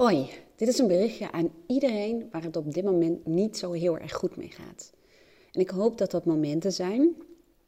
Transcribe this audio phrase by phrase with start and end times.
[0.00, 3.98] Hoi, dit is een berichtje aan iedereen waar het op dit moment niet zo heel
[3.98, 4.92] erg goed mee gaat.
[5.52, 7.14] En ik hoop dat dat momenten zijn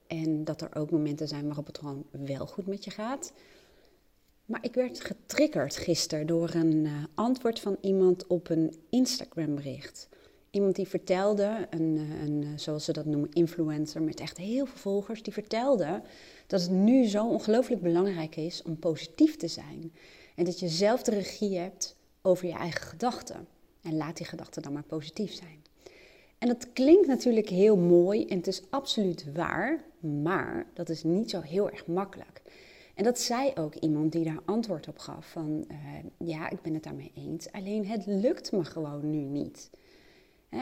[0.07, 3.33] en dat er ook momenten zijn waarop het gewoon wel goed met je gaat.
[4.45, 10.09] Maar ik werd getriggerd gisteren door een uh, antwoord van iemand op een Instagram bericht.
[10.51, 14.67] Iemand die vertelde, een, eh, een, eh, zoals ze dat noemen, influencer met echt heel
[14.67, 16.03] veel volgers, die vertelde
[16.47, 19.93] dat het nu zo ongelooflijk belangrijk is om positief te zijn.
[20.35, 23.47] En dat je zelf de regie hebt over je eigen gedachten.
[23.83, 25.63] En laat die gedachten dan maar positief zijn.
[26.39, 31.31] En dat klinkt natuurlijk heel mooi en het is absoluut waar, maar dat is niet
[31.31, 32.43] zo heel erg makkelijk.
[32.95, 35.77] En dat zei ook iemand die daar antwoord op gaf van uh,
[36.29, 39.71] ja, ik ben het daarmee eens, alleen het lukt me gewoon nu niet.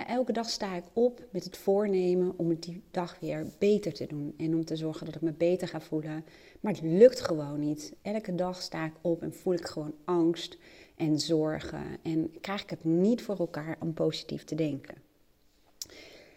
[0.06, 4.06] elke dag sta ik op met het voornemen om het die dag weer beter te
[4.06, 6.24] doen en om te zorgen dat ik me beter ga voelen.
[6.60, 7.94] Maar het lukt gewoon niet.
[8.02, 10.58] Elke dag sta ik op en voel ik gewoon angst
[11.00, 11.82] en zorgen.
[12.02, 14.94] En krijg ik het niet voor elkaar om positief te denken.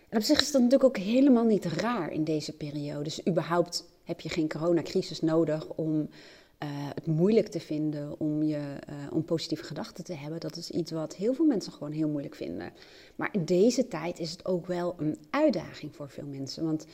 [0.09, 3.03] En op zich is dat natuurlijk ook helemaal niet raar in deze periode.
[3.03, 8.58] Dus überhaupt heb je geen coronacrisis nodig om uh, het moeilijk te vinden om, je,
[8.89, 10.39] uh, om positieve gedachten te hebben.
[10.39, 12.72] Dat is iets wat heel veel mensen gewoon heel moeilijk vinden.
[13.16, 16.66] Maar in deze tijd is het ook wel een uitdaging voor veel mensen.
[16.66, 16.86] Want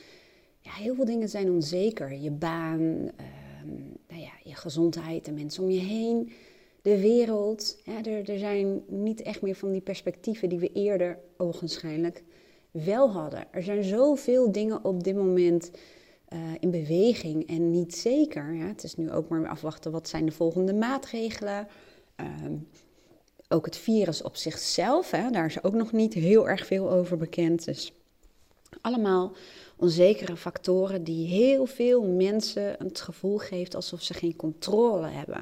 [0.59, 2.13] ja, heel veel dingen zijn onzeker.
[2.13, 3.09] Je baan, uh,
[4.07, 6.31] nou ja, je gezondheid, de mensen om je heen
[6.81, 7.77] de wereld.
[8.05, 12.23] Er, er zijn niet echt meer van die perspectieven die we eerder ogenschijnlijk
[12.71, 13.45] wel hadden.
[13.51, 15.71] Er zijn zoveel dingen op dit moment
[16.33, 18.53] uh, in beweging en niet zeker.
[18.53, 21.67] Ja, het is nu ook maar afwachten wat zijn de volgende maatregelen.
[22.21, 22.25] Uh,
[23.49, 27.17] ook het virus op zichzelf, hè, daar is ook nog niet heel erg veel over
[27.17, 27.65] bekend.
[27.65, 27.93] Dus
[28.81, 29.31] allemaal
[29.75, 35.41] onzekere factoren die heel veel mensen het gevoel geeft alsof ze geen controle hebben.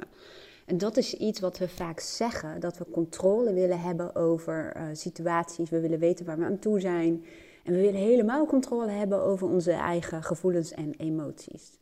[0.68, 4.84] En dat is iets wat we vaak zeggen, dat we controle willen hebben over uh,
[4.94, 5.70] situaties.
[5.70, 7.26] We willen weten waar we aan toe zijn.
[7.64, 11.80] En we willen helemaal controle hebben over onze eigen gevoelens en emoties.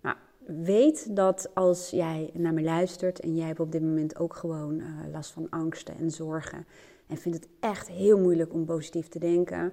[0.00, 4.34] Nou, weet dat als jij naar me luistert en jij hebt op dit moment ook
[4.34, 6.66] gewoon uh, last van angsten en zorgen
[7.06, 9.72] en vindt het echt heel moeilijk om positief te denken,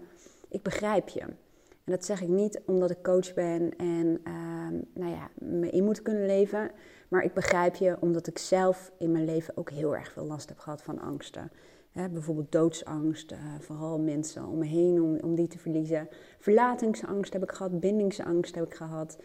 [0.50, 1.22] ik begrijp je.
[1.22, 5.84] En dat zeg ik niet omdat ik coach ben en uh, nou ja, me in
[5.84, 6.72] moet kunnen leven.
[7.15, 10.49] Maar ik begrijp je omdat ik zelf in mijn leven ook heel erg veel last
[10.49, 11.51] heb gehad van angsten.
[11.91, 16.09] bijvoorbeeld doodsangst, uh, vooral mensen om me heen om, om die te verliezen.
[16.39, 19.17] Verlatingsangst heb ik gehad, bindingsangst heb ik gehad.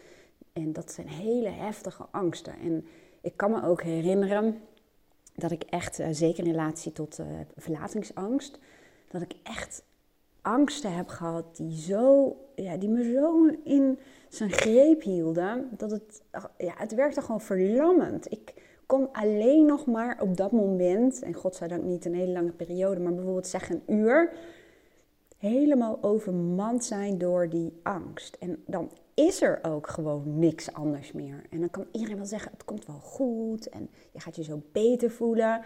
[0.53, 2.59] En dat zijn hele heftige angsten.
[2.59, 2.85] En
[3.21, 4.61] ik kan me ook herinneren
[5.35, 7.25] dat ik echt, uh, zeker in relatie tot uh,
[7.55, 8.59] verlatingsangst,
[9.07, 9.83] dat ik echt
[10.41, 16.21] angsten heb gehad die, zo, ja, die me zo in zijn greep hielden, dat het,
[16.57, 18.31] ja, het werkte gewoon verlammend.
[18.31, 18.53] Ik
[18.85, 23.13] kon alleen nog maar op dat moment, en godzijdank niet een hele lange periode, maar
[23.13, 24.33] bijvoorbeeld zeg een uur,
[25.37, 28.35] helemaal overmand zijn door die angst.
[28.39, 31.43] En dan is er ook gewoon niks anders meer.
[31.49, 34.61] En dan kan iedereen wel zeggen, het komt wel goed en je gaat je zo
[34.71, 35.61] beter voelen.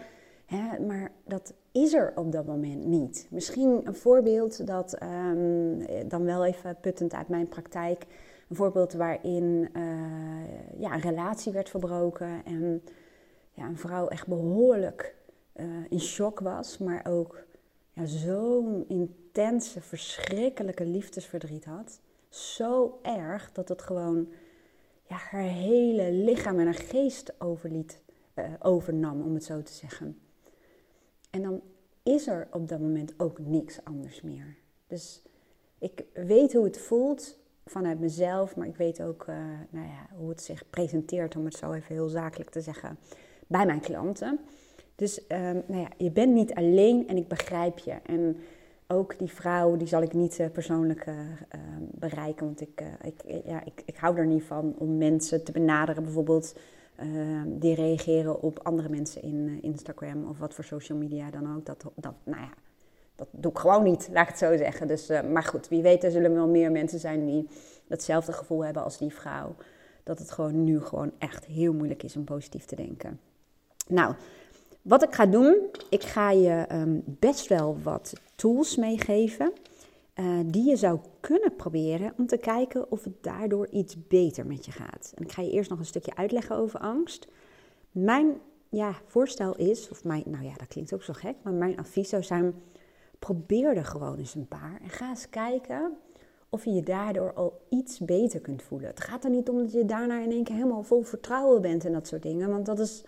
[0.86, 3.26] Maar dat is er op dat moment niet.
[3.30, 8.06] Misschien een voorbeeld dat um, dan wel even puttend uit mijn praktijk.
[8.48, 12.82] Een voorbeeld waarin uh, ja, een relatie werd verbroken en
[13.52, 15.14] ja, een vrouw echt behoorlijk
[15.56, 17.44] uh, in shock was, maar ook
[17.92, 22.00] ja, zo'n intense, verschrikkelijke liefdesverdriet had.
[22.28, 24.28] Zo erg dat het gewoon
[25.08, 28.02] ja, haar hele lichaam en haar geest overliet,
[28.34, 30.18] uh, overnam, om het zo te zeggen.
[31.36, 31.60] En dan
[32.02, 34.56] is er op dat moment ook niks anders meer.
[34.86, 35.22] Dus
[35.78, 39.36] ik weet hoe het voelt vanuit mezelf, maar ik weet ook uh,
[39.70, 42.98] nou ja, hoe het zich presenteert, om het zo even heel zakelijk te zeggen,
[43.46, 44.40] bij mijn klanten.
[44.94, 47.94] Dus um, nou ja, je bent niet alleen en ik begrijp je.
[48.02, 48.36] En
[48.86, 51.14] ook die vrouw, die zal ik niet uh, persoonlijk uh,
[51.80, 56.02] bereiken, want ik, ik, ja, ik, ik hou er niet van om mensen te benaderen,
[56.02, 56.54] bijvoorbeeld
[56.96, 61.56] Ehm, die reageren op andere mensen in uh, Instagram of wat voor social media dan
[61.56, 61.66] ook.
[61.66, 62.50] Dat, dat, nou ja,
[63.14, 64.86] dat doe ik gewoon niet, laat ik het zo zeggen.
[64.86, 67.48] Dus, uh, maar goed, wie weet, er zullen wel meer mensen zijn die
[67.86, 69.54] datzelfde gevoel hebben als die vrouw.
[70.02, 73.20] Dat het gewoon nu gewoon echt heel moeilijk is om positief te denken.
[73.88, 74.14] Nou,
[74.82, 75.56] wat ik ga doen,
[75.90, 79.52] ik ga je um, best wel wat tools meegeven.
[80.20, 84.64] Uh, die je zou kunnen proberen om te kijken of het daardoor iets beter met
[84.64, 85.12] je gaat.
[85.14, 87.26] En ik ga je eerst nog een stukje uitleggen over angst.
[87.90, 91.78] Mijn ja, voorstel is, of mijn, nou ja, dat klinkt ook zo gek, maar mijn
[91.78, 92.54] advies zou zijn:
[93.18, 95.96] probeer er gewoon eens een paar en ga eens kijken
[96.48, 98.88] of je je daardoor al iets beter kunt voelen.
[98.88, 101.84] Het gaat er niet om dat je daarna in één keer helemaal vol vertrouwen bent
[101.84, 103.04] en dat soort dingen, want dat is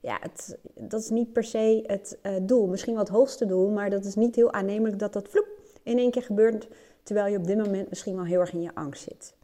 [0.00, 2.66] ja, het, dat is niet per se het uh, doel.
[2.66, 5.98] Misschien wel het hoogste doel, maar dat is niet heel aannemelijk dat dat vloep in
[5.98, 6.68] één keer gebeurt.
[7.02, 9.34] Terwijl je op dit moment misschien wel heel erg in je angst zit.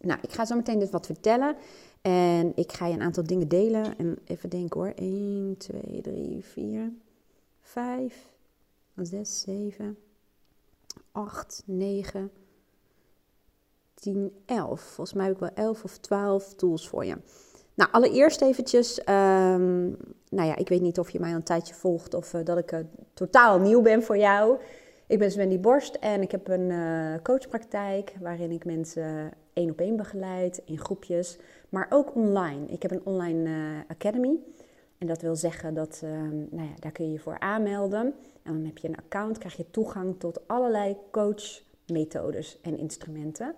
[0.00, 1.56] Nou, ik ga zo meteen dus wat vertellen.
[2.02, 3.98] En ik ga je een aantal dingen delen.
[3.98, 4.92] En even denken hoor.
[4.94, 6.92] 1, 2, 3, 4,
[7.60, 8.26] 5,
[8.96, 9.98] 6, 7,
[11.12, 12.30] 8, 9,
[13.94, 14.80] 10, 11.
[14.80, 17.16] Volgens mij heb ik wel 11 of 12 tools voor je.
[17.74, 19.96] Nou, allereerst eventjes, um,
[20.30, 22.58] nou ja, ik weet niet of je mij al een tijdje volgt of uh, dat
[22.58, 22.78] ik uh,
[23.14, 24.58] totaal nieuw ben voor jou.
[25.08, 29.80] Ik ben Wendy Borst en ik heb een uh, coachpraktijk waarin ik mensen één op
[29.80, 31.38] één begeleid in groepjes,
[31.68, 32.66] maar ook online.
[32.66, 33.50] Ik heb een online
[33.86, 34.36] academy
[34.98, 38.14] en dat wil zeggen dat, ehm, nou ja, daar kun je je voor aanmelden.
[38.42, 43.54] En dan heb je een account, krijg je toegang tot allerlei coachmethodes en instrumenten.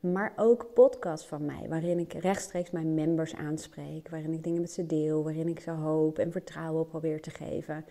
[0.00, 4.70] Maar ook podcasts van mij, waarin ik rechtstreeks mijn members aanspreek, waarin ik dingen met
[4.70, 7.84] ze deel, waarin ik ze hoop en vertrouwen probeer te geven.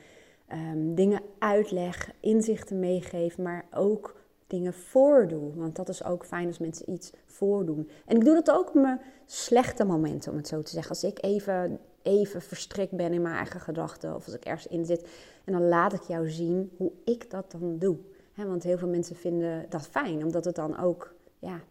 [0.53, 4.15] Um, dingen uitleg, inzichten meegeef, maar ook
[4.47, 5.55] dingen voordoe.
[5.55, 7.89] Want dat is ook fijn als mensen iets voordoen.
[8.05, 10.89] En ik doe dat ook op mijn slechte momenten, om het zo te zeggen.
[10.89, 14.85] Als ik even, even verstrikt ben in mijn eigen gedachten of als ik ergens in
[14.85, 15.07] zit.
[15.45, 17.97] En dan laat ik jou zien hoe ik dat dan doe.
[18.35, 21.61] want heel veel mensen vinden dat fijn, omdat het dan ook ja,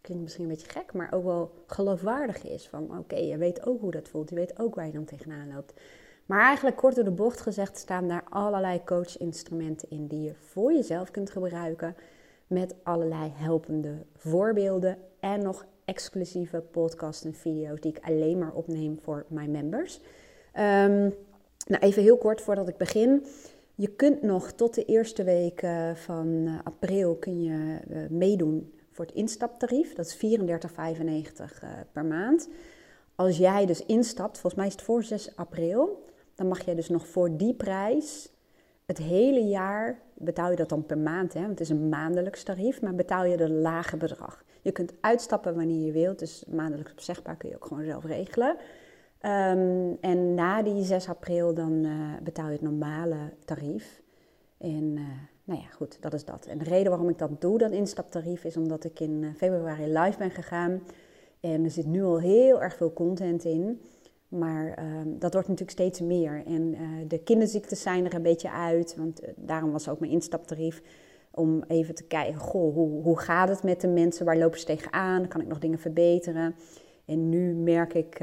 [0.00, 2.68] klinkt misschien een beetje gek, maar ook wel geloofwaardig is.
[2.68, 5.52] Van oké, je weet ook hoe dat voelt, je weet ook waar je dan tegenaan
[5.54, 5.72] loopt.
[6.26, 10.72] Maar eigenlijk kort door de bocht gezegd staan daar allerlei coachinstrumenten in die je voor
[10.72, 11.96] jezelf kunt gebruiken.
[12.46, 18.98] Met allerlei helpende voorbeelden en nog exclusieve podcasts en video's die ik alleen maar opneem
[19.02, 20.00] voor mijn members.
[20.56, 21.14] Um,
[21.66, 23.26] nou, even heel kort voordat ik begin.
[23.74, 29.04] Je kunt nog tot de eerste week van eh, april kun je uh, meedoen voor
[29.04, 29.94] het instaptarief.
[29.94, 32.48] Dat is 34,95 uh, per maand.
[33.14, 36.88] Als jij dus instapt, volgens mij is het voor 6 april, dan mag je dus
[36.88, 38.32] nog voor die prijs
[38.86, 42.42] het hele jaar, betaal je dat dan per maand, hè, want het is een maandelijks
[42.42, 44.44] tarief, maar betaal je een lage bedrag.
[44.62, 48.56] Je kunt uitstappen wanneer je wilt, dus maandelijks opzegbaar kun je ook gewoon zelf regelen.
[49.22, 51.92] Um, en na die 6 april dan uh,
[52.22, 54.02] betaal je het normale tarief.
[54.58, 55.02] En uh,
[55.44, 56.46] nou ja, goed, dat is dat.
[56.46, 59.98] En de reden waarom ik dat doe, dat instaptarief, is omdat ik in eh, februari
[59.98, 60.82] live ben gegaan.
[61.40, 63.80] En er zit nu al heel erg veel content in.
[64.28, 66.42] Maar uh, dat wordt natuurlijk steeds meer.
[66.46, 68.96] En uh, de kinderziektes zijn er een beetje uit.
[68.96, 70.82] Want uh, daarom was ook mijn instaptarief.
[71.30, 74.24] Om even te kijken, goh, hoe, hoe gaat het met de mensen?
[74.24, 75.28] Waar lopen ze tegenaan?
[75.28, 76.54] Kan ik nog dingen verbeteren?
[77.04, 78.18] En nu merk ik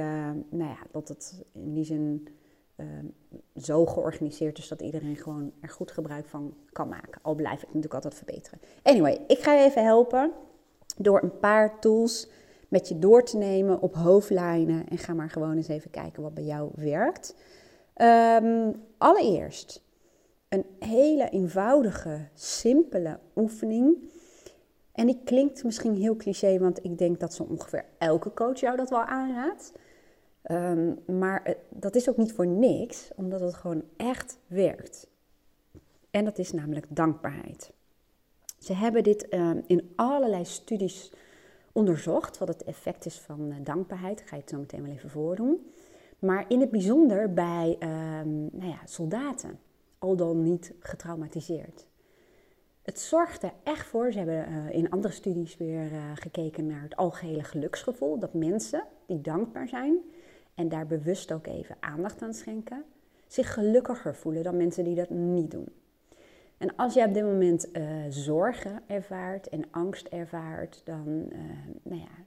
[0.50, 2.28] nou ja, dat het in die zin
[2.82, 3.06] Ehm,
[3.56, 7.22] zo georganiseerd is dat iedereen gewoon er goed gebruik van kan maken.
[7.22, 8.60] Al blijf ik natuurlijk altijd verbeteren.
[8.84, 10.32] Anyway, ik ga je even helpen
[10.98, 12.30] door een paar tools
[12.72, 14.88] met je door te nemen op hoofdlijnen.
[14.88, 17.36] En ga maar gewoon eens even kijken wat bij jou werkt.
[17.96, 19.84] Um, allereerst
[20.50, 24.10] een hele eenvoudige, simpele oefening.
[24.92, 28.78] En die klinkt misschien heel cliché, want ik denk dat zo ongeveer elke coach jou
[28.78, 29.74] dat wel aanraadt.
[30.52, 35.08] Um, maar dat is ook niet voor niks, omdat het gewoon echt werkt.
[36.12, 37.72] En dat is namelijk dankbaarheid.
[38.60, 41.12] Ze hebben dit um, in allerlei studies
[41.74, 44.22] onderzocht, wat het effect is van uh, dankbaarheid.
[44.26, 45.72] Ga je het zo meteen wel even voordoen.
[46.20, 49.60] Maar in het bijzonder bij um, nou ja, soldaten,
[50.00, 51.86] al dan niet getraumatiseerd.
[52.82, 56.82] Het zorgt er echt voor, ze hebben uh, in andere studies weer uh, gekeken naar
[56.82, 59.98] het algehele geluksgevoel, dat mensen die dankbaar zijn,
[60.56, 62.84] en daar bewust ook even aandacht aan schenken,
[63.28, 65.68] zich gelukkiger voelen dan mensen die dat niet doen.
[66.62, 71.40] En als jij op dit moment uh, zorgen ervaart en angst ervaart, dan, uh,
[71.84, 72.26] nou ja,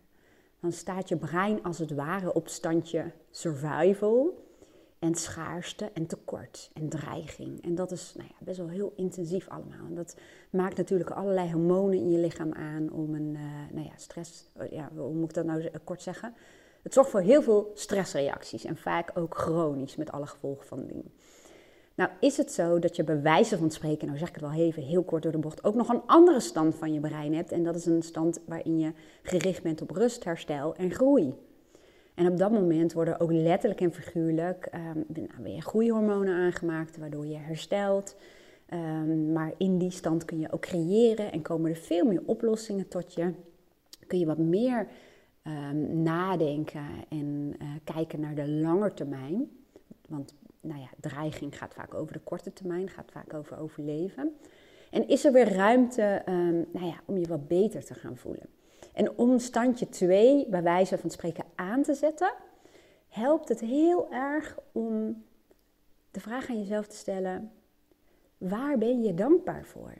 [0.60, 4.44] dan staat je brein als het ware op standje survival
[4.98, 7.64] en schaarste en tekort en dreiging.
[7.64, 9.86] En dat is nou ja, best wel heel intensief allemaal.
[9.88, 10.16] En dat
[10.50, 13.40] maakt natuurlijk allerlei hormonen in je lichaam aan om een uh,
[13.72, 16.34] nou ja, stress, ja, hoe moet ik dat nou kort zeggen?
[16.82, 21.04] Het zorgt voor heel veel stressreacties en vaak ook chronisch met alle gevolgen van ding.
[21.94, 24.52] Nou is het zo dat je bij wijze van spreken, nou zeg ik het wel
[24.52, 27.52] even heel kort door de bocht, ook nog een andere stand van je brein hebt.
[27.52, 31.34] En dat is een stand waarin je gericht bent op rust, herstel en groei.
[32.14, 37.26] En op dat moment worden ook letterlijk en figuurlijk um, nou, weer groeihormonen aangemaakt, waardoor
[37.26, 38.16] je herstelt.
[38.72, 42.88] Um, maar in die stand kun je ook creëren en komen er veel meer oplossingen
[42.88, 43.32] tot je.
[44.06, 44.88] Kun je wat meer
[45.42, 49.50] um, nadenken en uh, kijken naar de lange termijn.
[50.08, 50.34] Want
[50.64, 54.36] nou ja, dreiging gaat vaak over de korte termijn, gaat vaak over overleven.
[54.90, 58.46] En is er weer ruimte um, nou ja, om je wat beter te gaan voelen.
[58.92, 62.32] En om standje 2 bij wijze van spreken aan te zetten,
[63.08, 65.24] helpt het heel erg om
[66.10, 67.50] de vraag aan jezelf te stellen:
[68.38, 69.94] waar ben je dankbaar voor?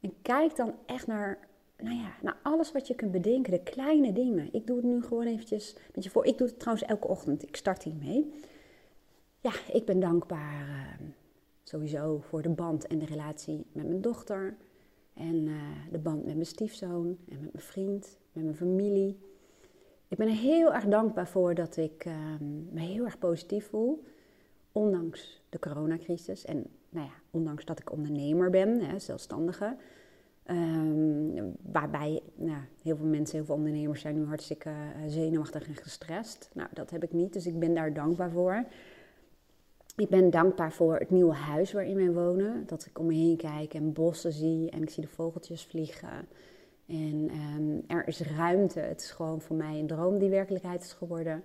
[0.00, 1.38] En kijk dan echt naar,
[1.76, 4.48] nou ja, naar alles wat je kunt bedenken, de kleine dingen.
[4.52, 6.26] Ik doe het nu gewoon eventjes met je voor.
[6.26, 7.42] Ik doe het trouwens elke ochtend.
[7.42, 8.32] Ik start hiermee.
[9.44, 11.08] Ja, ik ben dankbaar uh,
[11.62, 14.56] sowieso voor de band en de relatie met mijn dochter.
[15.14, 15.54] En uh,
[15.90, 19.18] de band met mijn stiefzoon en met mijn vriend, met mijn familie.
[20.08, 22.14] Ik ben er heel erg dankbaar voor dat ik uh,
[22.70, 24.04] me heel erg positief voel.
[24.72, 29.76] Ondanks de coronacrisis en nou ja, ondanks dat ik ondernemer ben, hè, zelfstandige.
[30.50, 35.76] Um, waarbij nou, heel veel mensen, heel veel ondernemers zijn nu hartstikke uh, zenuwachtig en
[35.76, 36.50] gestrest.
[36.52, 38.66] Nou, dat heb ik niet, dus ik ben daar dankbaar voor.
[39.96, 42.66] Ik ben dankbaar voor het nieuwe huis waarin wij wonen.
[42.66, 46.28] Dat ik om me heen kijk en bossen zie en ik zie de vogeltjes vliegen.
[46.86, 48.80] En um, er is ruimte.
[48.80, 51.42] Het is gewoon voor mij een droom die werkelijkheid is geworden.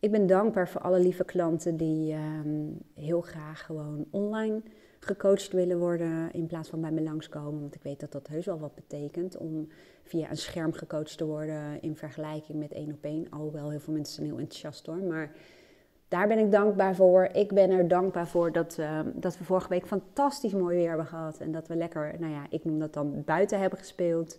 [0.00, 4.62] Ik ben dankbaar voor alle lieve klanten die um, heel graag gewoon online
[5.00, 7.60] gecoacht willen worden in plaats van bij me langskomen.
[7.60, 9.68] Want ik weet dat dat heus wel wat betekent om
[10.02, 13.30] via een scherm gecoacht te worden in vergelijking met één op één.
[13.30, 15.02] Alhoewel heel veel mensen zijn heel enthousiast hoor.
[15.02, 15.30] Maar
[16.14, 17.24] daar ben ik dankbaar voor.
[17.32, 21.06] Ik ben er dankbaar voor dat, uh, dat we vorige week fantastisch mooi weer hebben
[21.06, 21.38] gehad.
[21.38, 24.38] En dat we lekker, nou ja, ik noem dat dan buiten hebben gespeeld.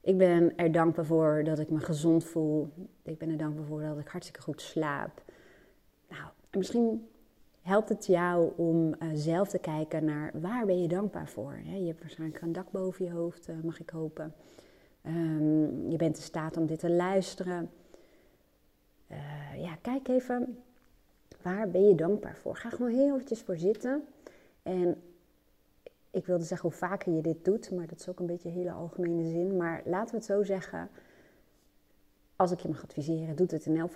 [0.00, 2.68] Ik ben er dankbaar voor dat ik me gezond voel.
[3.02, 5.22] Ik ben er dankbaar voor dat ik hartstikke goed slaap.
[6.08, 7.08] Nou, misschien
[7.60, 11.60] helpt het jou om uh, zelf te kijken naar waar ben je dankbaar voor.
[11.64, 11.76] Hè?
[11.76, 14.34] Je hebt waarschijnlijk een dak boven je hoofd, uh, mag ik hopen.
[15.06, 17.70] Um, je bent in staat om dit te luisteren.
[19.56, 20.62] Ja, kijk even,
[21.42, 22.56] waar ben je dankbaar voor?
[22.56, 24.04] Ga gewoon heel eventjes voor zitten.
[24.62, 25.02] En
[26.10, 28.54] ik wilde zeggen hoe vaker je dit doet, maar dat is ook een beetje een
[28.54, 29.56] hele algemene zin.
[29.56, 30.88] Maar laten we het zo zeggen,
[32.36, 33.92] als ik je mag adviseren, doe het in elk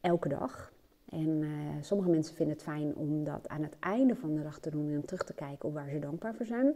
[0.00, 0.72] elke dag.
[1.10, 1.48] En uh,
[1.80, 4.90] sommige mensen vinden het fijn om dat aan het einde van de dag te doen
[4.90, 6.74] en terug te kijken op waar ze dankbaar voor zijn.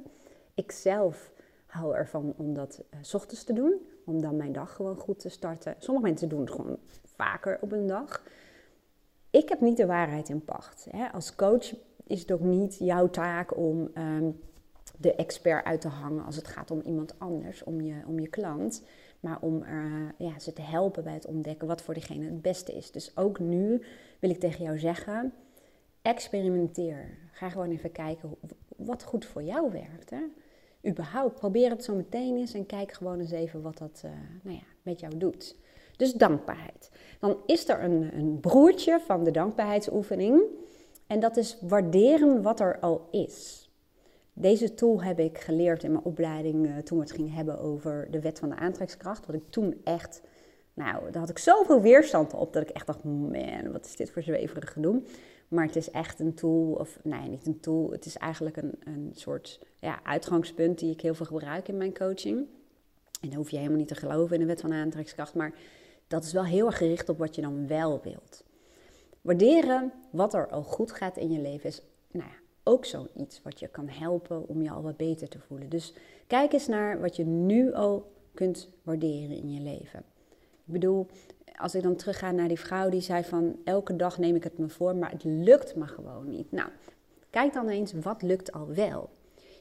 [0.55, 1.33] Ik zelf
[1.67, 3.75] hou ervan om dat uh, s ochtends te doen,
[4.05, 5.75] om dan mijn dag gewoon goed te starten.
[5.79, 8.23] Sommige mensen doen het gewoon vaker op een dag.
[9.30, 10.87] Ik heb niet de waarheid in pacht.
[11.12, 11.75] Als coach
[12.06, 14.40] is het ook niet jouw taak om um,
[14.99, 18.28] de expert uit te hangen als het gaat om iemand anders, om je, om je
[18.28, 18.82] klant.
[19.20, 22.72] Maar om uh, ja, ze te helpen bij het ontdekken wat voor diegene het beste
[22.72, 22.90] is.
[22.90, 23.82] Dus ook nu
[24.18, 25.32] wil ik tegen jou zeggen,
[26.02, 27.18] experimenteer.
[27.32, 28.37] Ga gewoon even kijken
[28.76, 30.10] wat goed voor jou werkt.
[30.10, 30.22] Hè?
[30.87, 34.10] Überhaupt, probeer het zo meteen eens en kijk gewoon eens even wat dat uh,
[34.42, 35.56] nou ja, met jou doet.
[36.00, 36.90] Dus dankbaarheid.
[37.19, 40.42] Dan is er een, een broertje van de dankbaarheidsoefening.
[41.07, 43.71] En dat is waarderen wat er al is.
[44.33, 48.09] Deze tool heb ik geleerd in mijn opleiding uh, toen we het gingen hebben over
[48.11, 49.26] de wet van de aantrekkingskracht.
[49.26, 50.23] Wat ik toen echt,
[50.75, 54.11] nou, daar had ik zoveel weerstand op dat ik echt dacht, man, wat is dit
[54.11, 55.02] voor zweverig gedoe.
[55.49, 58.75] Maar het is echt een tool, of nee, niet een tool, het is eigenlijk een,
[58.85, 62.38] een soort ja, uitgangspunt die ik heel veel gebruik in mijn coaching.
[63.21, 65.52] En dan hoef je helemaal niet te geloven in de wet van de aantrekkingskracht, maar
[66.11, 68.45] dat is wel heel erg gericht op wat je dan wel wilt.
[69.21, 73.61] Waarderen wat er al goed gaat in je leven is, nou ja, ook zoiets wat
[73.61, 75.69] je kan helpen om je al wat beter te voelen.
[75.69, 75.95] Dus
[76.26, 79.99] kijk eens naar wat je nu al kunt waarderen in je leven.
[80.64, 81.07] Ik bedoel,
[81.57, 84.59] als ik dan terugga naar die vrouw die zei van elke dag neem ik het
[84.59, 86.52] me voor, maar het lukt me gewoon niet.
[86.52, 86.69] Nou,
[87.31, 89.11] kijk dan eens wat lukt al wel.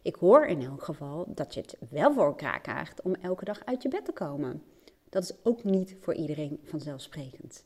[0.02, 3.66] Ik hoor in elk geval dat je het wel voor elkaar krijgt om elke dag
[3.66, 4.64] uit je bed te komen.
[5.10, 7.66] Dat is ook niet voor iedereen vanzelfsprekend.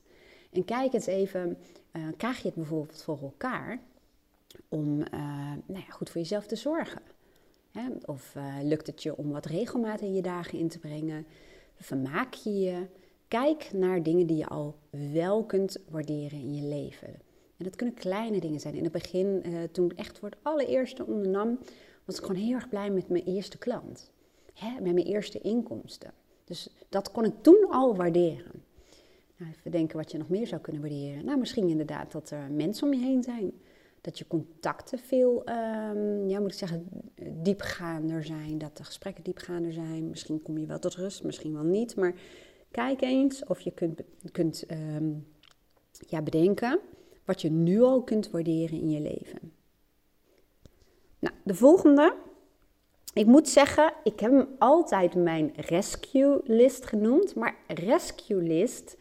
[0.51, 1.57] En kijk eens even,
[1.91, 3.79] uh, krijg je het bijvoorbeeld voor elkaar
[4.69, 5.07] om uh,
[5.65, 7.01] nou ja, goed voor jezelf te zorgen?
[7.71, 7.89] Hè?
[8.05, 11.25] Of uh, lukt het je om wat regelmaat in je dagen in te brengen?
[11.75, 12.87] Vermaak je je?
[13.27, 17.07] Kijk naar dingen die je al wel kunt waarderen in je leven.
[17.57, 18.75] En dat kunnen kleine dingen zijn.
[18.75, 21.59] In het begin, toen ik echt voor het allereerste ondernam,
[22.05, 24.11] was ik gewoon heel erg blij met mijn eerste klant.
[24.53, 24.71] Hè?
[24.81, 26.13] Met mijn eerste inkomsten.
[26.43, 28.63] Dus dat kon ik toen al waarderen.
[29.37, 31.25] Nou, even denken wat je nog meer zou kunnen waarderen.
[31.25, 33.53] Nou, misschien inderdaad dat er mensen om je heen zijn
[34.03, 36.87] dat je contacten veel, um, ja, moet ik zeggen,
[37.43, 38.57] diepgaander zijn.
[38.57, 40.09] Dat de gesprekken diepgaander zijn.
[40.09, 41.95] Misschien kom je wel tot rust, misschien wel niet.
[41.95, 42.13] Maar
[42.71, 45.27] kijk eens of je kunt, kunt um,
[46.07, 46.79] ja, bedenken
[47.25, 49.53] wat je nu al kunt waarderen in je leven.
[51.19, 52.15] Nou, de volgende.
[53.13, 57.35] Ik moet zeggen, ik heb hem altijd mijn rescue list genoemd.
[57.35, 58.97] Maar rescue list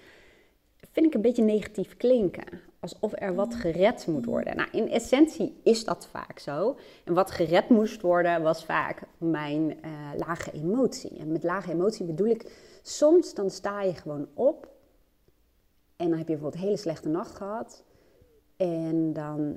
[0.92, 4.56] vind ik een beetje negatief klinken alsof er wat gered moet worden.
[4.56, 6.76] Nou, in essentie is dat vaak zo.
[7.04, 11.18] En wat gered moest worden was vaak mijn uh, lage emotie.
[11.18, 12.52] En met lage emotie bedoel ik,
[12.82, 14.68] soms dan sta je gewoon op
[15.96, 17.84] En dan heb je bijvoorbeeld een hele slechte nacht gehad.
[18.56, 19.56] En dan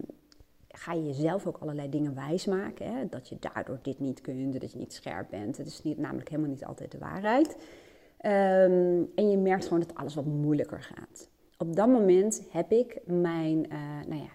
[0.77, 2.93] ga je jezelf ook allerlei dingen wijsmaken.
[2.93, 3.09] Hè?
[3.09, 5.57] Dat je daardoor dit niet kunt, dat je niet scherp bent.
[5.57, 7.57] Het is niet, namelijk helemaal niet altijd de waarheid.
[8.17, 11.29] Ehm, en je merkt gewoon dat alles wat moeilijker gaat.
[11.57, 14.29] Op dat moment heb ik mijn uh, nou ja,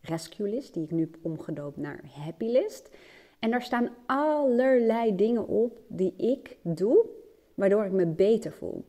[0.00, 2.90] rescue list, die ik nu heb omgedoopt naar happy list.
[3.38, 7.06] En daar staan allerlei dingen op die ik doe,
[7.54, 8.84] waardoor ik me beter voel.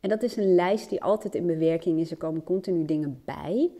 [0.00, 2.10] En dat is een lijst die altijd in bewerking is.
[2.10, 3.70] Er komen continu dingen bij.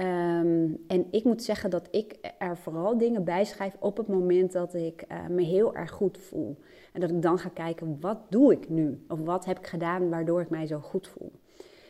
[0.00, 4.52] Ehm, en ik moet zeggen dat ik er vooral dingen bij schrijf op het moment
[4.52, 6.56] dat ik uh, me heel erg goed voel.
[6.92, 9.04] En dat ik dan ga kijken, wat doe ik nu?
[9.08, 11.32] Of wat heb ik gedaan waardoor ik mij zo goed voel?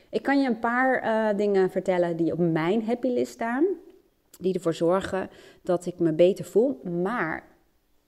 [0.08, 3.64] Ik kan je een paar uh, dingen vertellen die op mijn happy list staan.
[4.38, 5.30] Die ervoor zorgen
[5.62, 6.80] dat ik me beter voel.
[7.02, 7.44] Maar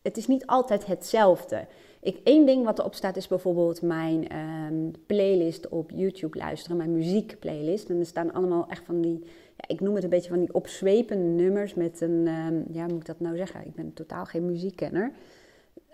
[0.03, 1.67] het is niet altijd hetzelfde.
[2.03, 6.93] Ik, één ding wat erop staat is bijvoorbeeld mijn ehm, playlist op YouTube luisteren, mijn
[6.93, 7.91] muziekplaylist.
[7.91, 9.19] En er staan allemaal echt van die,
[9.57, 13.01] ja, ik noem het een beetje van die opzwepende nummers met een, um, ja, moet
[13.01, 13.67] ik dat nou zeggen?
[13.67, 15.13] Ik ben totaal geen muziekkenner.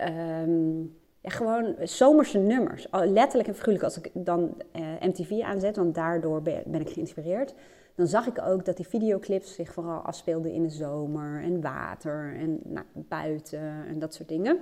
[0.00, 2.86] Um, ja, gewoon zomerse nummers.
[2.90, 7.54] Letterlijk en figuurlijk, als ik dan eh, MTV aanzet, want daardoor ben ik geïnspireerd.
[7.94, 12.36] Dan zag ik ook dat die videoclips zich vooral afspeelden in de zomer en water
[12.36, 14.58] en nou, buiten en dat soort dingen.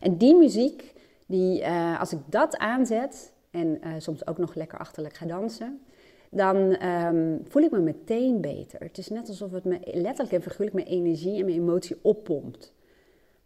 [0.00, 0.94] En die muziek,
[1.26, 5.80] die, uh, als ik dat aanzet en uh, soms ook nog lekker achterlijk ga dansen,
[6.30, 6.56] dan
[6.86, 8.80] um, voel ik me meteen beter.
[8.80, 12.72] Het is net alsof het me letterlijk en figuurlijk mijn energie en mijn emotie oppompt.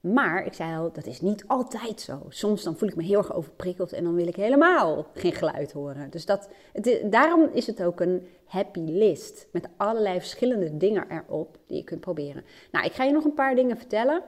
[0.00, 2.22] Maar ik zei al, dat is niet altijd zo.
[2.28, 5.72] Soms dan voel ik me heel erg overprikkeld en dan wil ik helemaal geen geluid
[5.72, 6.10] horen.
[6.10, 9.46] Dus dat, het, daarom is het ook een happy list.
[9.52, 12.44] Met allerlei verschillende dingen erop die je kunt proberen.
[12.72, 14.22] Nou, ik ga je nog een paar dingen vertellen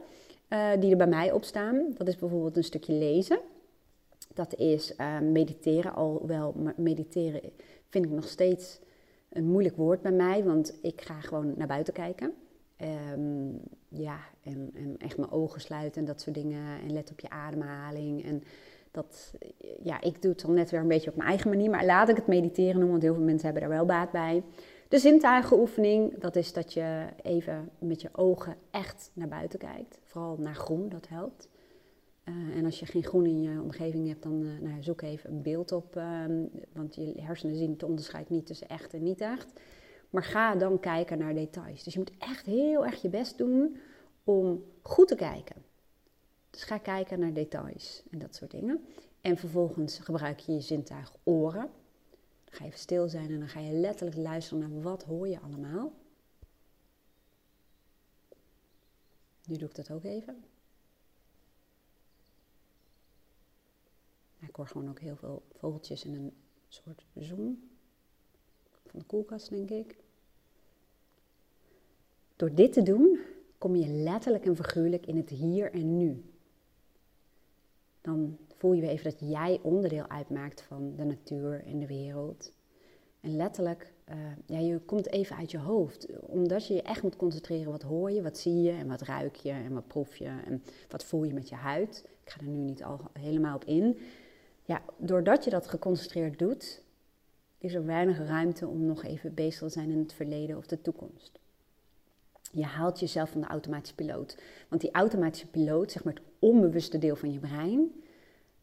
[0.55, 1.87] uh, die er bij mij op staan.
[1.97, 3.39] Dat is bijvoorbeeld een stukje lezen.
[4.35, 5.95] Dat is uh, mediteren.
[5.95, 7.41] Alhoewel mediteren
[7.89, 8.81] vind ik nog steeds
[9.29, 10.45] een moeilijk woord bij mij.
[10.45, 12.33] Want ik ga gewoon naar buiten kijken.
[13.13, 16.81] Um, ja, en, en, echt mijn ogen sluiten en dat soort dingen.
[16.81, 18.25] En let op je ademhaling.
[18.25, 18.43] En
[18.90, 19.35] dat,
[19.83, 21.71] ja, ik doe het dan net weer een beetje op mijn eigen manier.
[21.71, 24.43] Maar laat ik het mediteren noemen, want heel veel mensen hebben er wel baat bij.
[24.88, 29.99] De zintuigenoefening, dat is dat je even met je ogen echt naar buiten kijkt.
[30.03, 31.49] Vooral naar groen, dat helpt.
[32.25, 35.31] Uh, en als je geen groen in je omgeving hebt, dan uh, nou, zoek even
[35.31, 35.97] een beeld op.
[35.97, 36.25] Uh,
[36.73, 39.61] want je hersenen zien het onderscheid niet tussen echt en niet echt.
[40.11, 41.85] Maar ga dan kijken naar details.
[41.85, 43.77] Dus je moet echt heel erg je best doen
[44.25, 45.57] om goed te kijken.
[46.51, 48.85] Dus ga kijken naar details en dat soort dingen.
[49.20, 51.70] En vervolgens gebruik je je zintuig oren.
[52.55, 55.93] Ga even stil zijn en dan ga je letterlijk luisteren naar wat hoor je allemaal.
[59.47, 60.45] Nu doe ik dat ook even.
[64.38, 66.33] Ik hoor gewoon ook heel veel vogeltjes en een
[66.69, 67.69] soort zoom.
[68.87, 69.97] Van de koelkast, denk ik.
[72.37, 73.19] Door dit te doen,
[73.59, 76.25] kom je letterlijk en figuurlijk in het hier en nu.
[78.01, 82.53] Dan voel je weer even dat jij onderdeel uitmaakt van de natuur en de wereld.
[83.20, 86.07] En letterlijk, uh, ja, je komt even uit je hoofd.
[86.20, 87.72] Omdat je je echt moet concentreren.
[87.72, 90.62] Wat hoor je, wat zie je en wat ruik je en wat proef je en
[90.88, 92.05] wat voel je met je huid.
[92.24, 93.98] Ik ga er nu niet al helemaal op in.
[94.62, 96.83] Ja, doordat je dat geconcentreerd doet,
[97.59, 100.81] is er weinig ruimte om nog even bezig te zijn in het verleden of de
[100.81, 101.40] toekomst.
[102.53, 104.38] Je haalt jezelf van de automatische piloot.
[104.68, 107.92] Want die automatische piloot, zeg maar het onbewuste deel van je brein,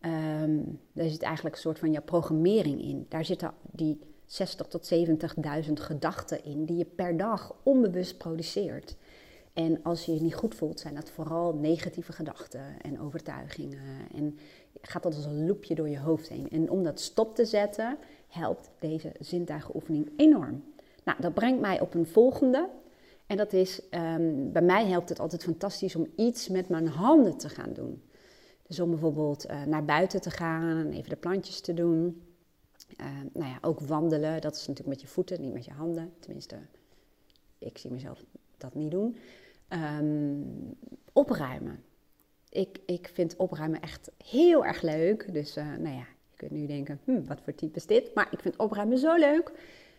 [0.05, 3.05] um, daar zit eigenlijk een soort van jouw programmering in.
[3.09, 4.93] Daar zitten die 60 tot
[5.67, 8.95] 70.000 gedachten in die je per dag onbewust produceert.
[9.53, 14.07] En als je je niet goed voelt, zijn dat vooral negatieve gedachten en overtuigingen.
[14.15, 14.37] En
[14.81, 16.49] gaat dat als een loopje door je hoofd heen.
[16.49, 20.63] En om dat stop te zetten, helpt deze zintuigenoefening enorm.
[21.03, 22.69] Nou, dat brengt mij op een volgende.
[23.27, 27.37] En dat is, um, bij mij helpt het altijd fantastisch om iets met mijn handen
[27.37, 28.01] te gaan doen.
[28.71, 32.23] Dus om bijvoorbeeld uh, naar buiten te gaan en even de plantjes te doen.
[32.97, 36.13] Uh, nou ja, ook wandelen, dat is natuurlijk met je voeten, niet met je handen.
[36.19, 36.55] Tenminste,
[37.57, 38.23] ik zie mezelf
[38.57, 39.17] dat niet doen.
[39.99, 40.77] Um,
[41.13, 41.83] opruimen.
[42.49, 45.33] Ik, ik vind opruimen echt heel erg leuk.
[45.33, 48.13] Dus uh, nou ja, je kunt nu denken, hm, wat voor type is dit?
[48.15, 49.49] Maar ik vind opruimen zo leuk.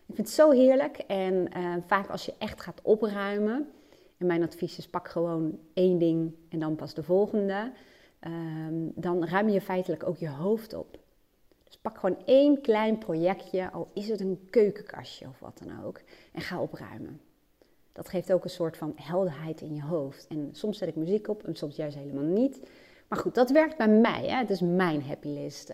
[0.07, 0.97] Ik vind het zo heerlijk.
[0.97, 1.49] En
[1.87, 3.69] vaak als je echt gaat opruimen,
[4.17, 7.73] en mijn advies is pak gewoon één ding en dan pas de volgende,
[8.27, 10.99] um, dan ruim je feitelijk ook je hoofd op.
[11.65, 16.01] Dus pak gewoon één klein projectje, al is het een keukenkastje of wat dan ook,
[16.33, 17.21] en ga opruimen.
[17.93, 20.27] Dat geeft ook een soort van helderheid in je hoofd.
[20.27, 22.61] En soms zet ik muziek op en soms juist helemaal niet.
[23.09, 24.27] Maar goed, dat werkt bij mij.
[24.27, 24.37] Hè?
[24.37, 25.73] Het is mijn happy list.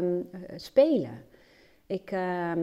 [0.00, 1.24] Um, spelen
[1.92, 2.60] ik, ehm,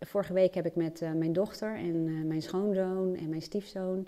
[0.00, 4.06] vorige week heb ik met mijn dochter en mijn schoonzoon en mijn stiefzoon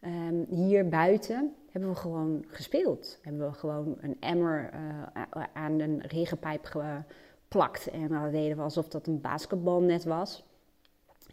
[0.00, 3.18] um, hier buiten hebben we gewoon gespeeld.
[3.22, 4.70] Hebben we gewoon een emmer
[5.52, 10.44] aan een regenpijp geplakt en dan deden we alsof dat een basketbalnet was.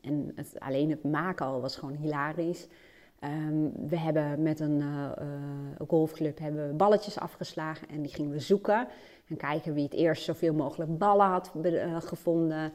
[0.02, 2.68] En het, alleen het maken al was gewoon hilarisch.
[3.20, 5.12] Ehm, we hebben met een uh,
[5.88, 8.88] golfclub hebben we balletjes afgeslagen en die gingen we zoeken.
[9.28, 11.52] En kijken wie het eerst zoveel mogelijk ballen had
[12.00, 12.72] gevonden.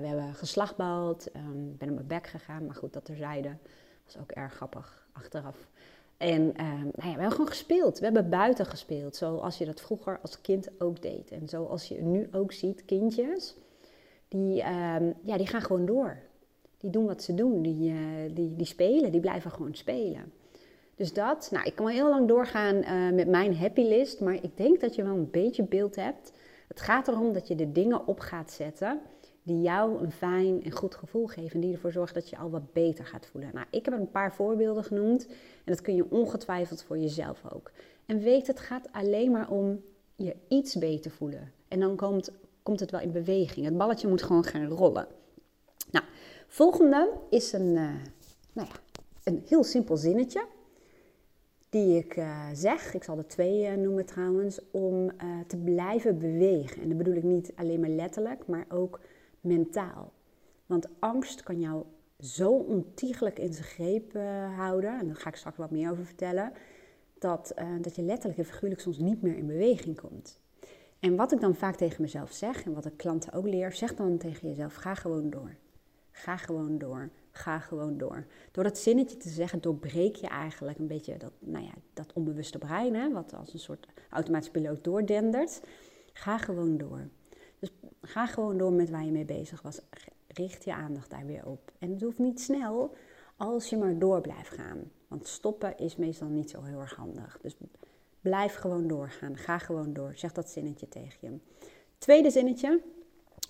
[0.00, 1.26] we hebben geslachtbald.
[1.26, 3.56] Ik um, ben op mijn bek gegaan, maar goed, dat terzijde.
[4.04, 5.68] was ook erg grappig achteraf.
[6.16, 7.98] En ehm, nou ja, we hebben gewoon gespeeld.
[7.98, 11.30] We hebben buiten gespeeld, zoals je dat vroeger als kind ook deed.
[11.30, 13.56] En zoals je nu ook ziet, kindjes,
[14.28, 14.54] die,
[15.22, 16.22] ja, die gaan gewoon door
[16.82, 17.62] die doen wat ze doen.
[17.62, 17.98] Die, uh,
[18.34, 20.32] die, die spelen, die blijven gewoon spelen.
[20.94, 24.34] Dus dat, nou, ik kan wel heel lang doorgaan uh, met mijn happy list, maar
[24.34, 26.32] ik denk dat je wel een beetje beeld hebt.
[26.68, 29.00] Het gaat erom dat je de dingen op gaat zetten
[29.42, 31.54] die jou een fijn en goed gevoel geven.
[31.54, 33.50] En die ervoor zorgen dat je al wat beter gaat voelen.
[33.54, 35.26] Nou, ik heb een paar voorbeelden genoemd.
[35.26, 37.70] En dat kun je ongetwijfeld voor jezelf ook.
[38.06, 39.80] En weet, het gaat alleen maar om
[40.16, 41.52] je iets beter voelen.
[41.68, 42.30] En dan komt,
[42.62, 43.66] komt het wel in beweging.
[43.66, 45.06] Het balletje moet gewoon gaan rollen.
[45.90, 46.04] Nou,
[46.52, 47.90] Volgende is een, uh,
[48.52, 48.74] nou ja,
[49.24, 50.46] een heel simpel zinnetje.
[51.68, 55.10] Die ik uh, zeg, ik zal er twee uh, noemen trouwens, om
[55.46, 56.82] te blijven bewegen.
[56.82, 59.00] En dat bedoel ik niet alleen maar letterlijk, maar ook
[59.42, 60.12] mentaal.
[60.66, 61.84] Want angst kan jou
[62.18, 64.12] zo ontiegelijk in zijn greep
[64.56, 66.52] houden, en daar ga ik straks wat meer over vertellen,
[67.18, 70.40] dat, dat je letterlijk en figuurlijk soms niet meer in beweging komt.
[70.98, 73.94] En wat ik dan vaak tegen mezelf zeg, en wat ik klanten ook leer, zeg
[73.94, 75.56] dan tegen jezelf, ga gewoon door.
[76.10, 77.10] Ga gewoon door.
[77.30, 78.26] Ga gewoon door.
[78.50, 82.58] Door dat zinnetje te zeggen, doorbreek je eigenlijk een beetje dat, nou ja, dat onbewuste
[82.58, 85.60] brein, hè, wat als een soort automatisch piloot doordendert.
[86.12, 87.08] Ga gewoon door.
[87.62, 89.80] Dus ga gewoon door met waar je mee bezig was.
[90.26, 91.72] Richt je aandacht daar weer op.
[91.78, 92.94] En het hoeft niet snel
[93.36, 94.90] als je maar door blijft gaan.
[95.08, 97.38] Want stoppen is meestal niet zo heel erg handig.
[97.42, 97.56] Dus
[98.20, 99.36] blijf gewoon doorgaan.
[99.36, 100.12] Ga gewoon door.
[100.14, 101.38] Zeg dat zinnetje tegen je.
[101.98, 102.80] Tweede zinnetje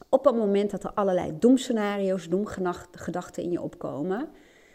[0.09, 4.29] op het moment dat er allerlei doemscenario's, doemgedachten in je opkomen,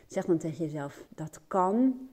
[0.08, 2.10] zeg dan tegen jezelf: dat kan,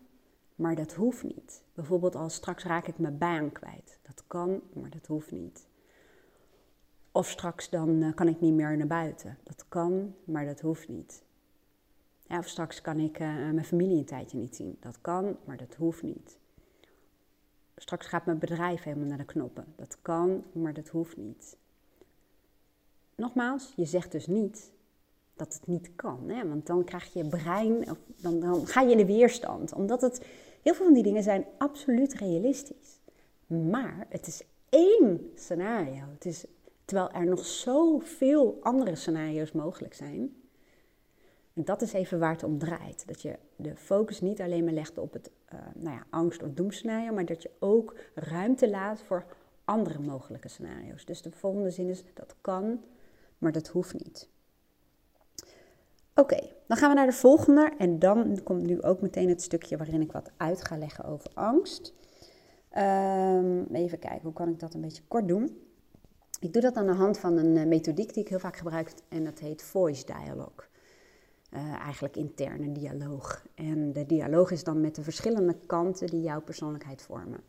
[0.54, 1.62] maar dat hoeft niet.
[1.74, 3.98] Bijvoorbeeld als straks raak ik mijn baan kwijt.
[4.02, 5.66] Dat kan, maar dat hoeft niet.
[7.14, 9.38] Of straks dan uh, kan ik niet meer naar buiten.
[9.42, 11.22] Dat kan, maar dat hoeft niet.
[12.27, 14.77] Ja, of straks kan ik uh, mijn familie een tijdje niet zien.
[14.81, 16.38] Dat kan, maar dat hoeft niet.
[17.77, 19.64] Straks gaat mijn bedrijf helemaal naar de knoppen.
[19.77, 21.57] Dat kan, maar dat hoeft niet
[23.14, 24.70] nogmaals, je zegt dus niet
[25.35, 26.29] dat het niet kan.
[26.29, 26.48] Hè?
[26.48, 29.72] Want dan krijg je brein, of dan, dan ga je in de weerstand.
[29.72, 30.27] Omdat het,
[30.62, 33.00] heel veel van die dingen zijn absoluut realistisch.
[33.46, 36.05] Maar het is één scenario.
[36.14, 36.44] Het is,
[36.85, 40.37] terwijl er nog zoveel andere scenario's mogelijk zijn.
[41.53, 43.07] En dat is even waar het om draait.
[43.07, 46.51] Dat je de focus niet alleen maar legt op het uh, nou ja, angst- of
[46.51, 49.25] doemscenario, maar dat je ook ruimte laat voor
[49.64, 51.05] andere mogelijke scenario's.
[51.05, 52.81] Dus de volgende zin is: dat kan,
[53.38, 54.29] maar dat hoeft niet.
[56.14, 59.77] Oké, dan gaan we naar de volgende en dan komt nu ook meteen het stukje
[59.77, 61.94] waarin ik wat uit ga leggen over angst.
[62.79, 65.59] Um, even kijken, hoe kan ik dat een beetje kort doen?
[66.44, 68.92] Ik doe dat aan de hand van een uh, methodiek die ik heel vaak gebruik
[69.09, 70.66] en dat heet voice dialogue.
[71.50, 73.46] Uh, eigenlijk interne dialoog.
[73.54, 77.40] En de dialoog is dan met de verschillende kanten die jouw persoonlijkheid vormen.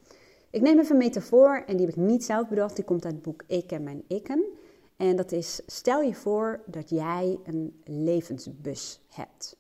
[0.50, 3.14] Ik neem even een metafoor en die heb ik niet zelf bedacht, die komt uit
[3.14, 4.46] het boek Ik en mijn ikken.
[4.98, 9.58] En dat is, stel je voor dat jij een levensbus hebt.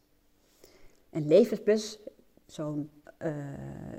[1.09, 1.99] Een levensbus,
[2.45, 3.31] zo'n uh,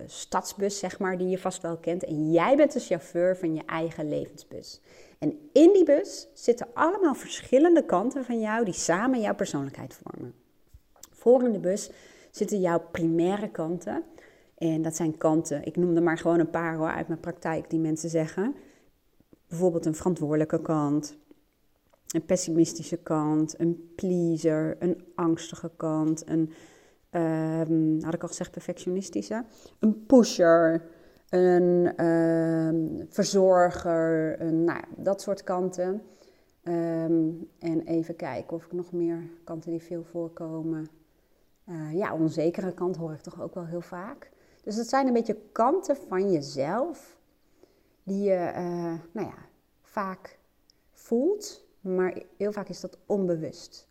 [0.06, 2.04] stadsbus zeg maar, die je vast wel kent.
[2.04, 4.80] En jij bent de chauffeur van je eigen levensbus.
[5.18, 10.34] En in die bus zitten allemaal verschillende kanten van jou die samen jouw persoonlijkheid vormen.
[11.10, 11.90] Voor in de bus
[12.30, 14.04] zitten jouw primaire kanten.
[14.58, 17.70] En dat zijn kanten, ik noem er maar gewoon een paar hoor, uit mijn praktijk
[17.70, 18.54] die mensen zeggen.
[19.48, 21.16] Bijvoorbeeld een verantwoordelijke kant,
[22.06, 26.52] een pessimistische kant, een pleaser, een angstige kant, een,
[27.10, 29.44] um, had ik al gezegd, perfectionistische,
[29.78, 30.82] een pusher,
[31.28, 36.02] een um, verzorger, nou, dat soort kanten.
[36.62, 40.88] Um, en even kijken of ik nog meer kanten die veel voorkomen.
[41.68, 44.30] Uh, ja, onzekere kant hoor ik toch ook wel heel vaak.
[44.62, 47.18] Dus dat zijn een beetje kanten van jezelf
[48.02, 49.34] die je, uh, nou ja,
[49.82, 50.38] vaak
[50.92, 53.88] voelt maar heel vaak is dat onbewust.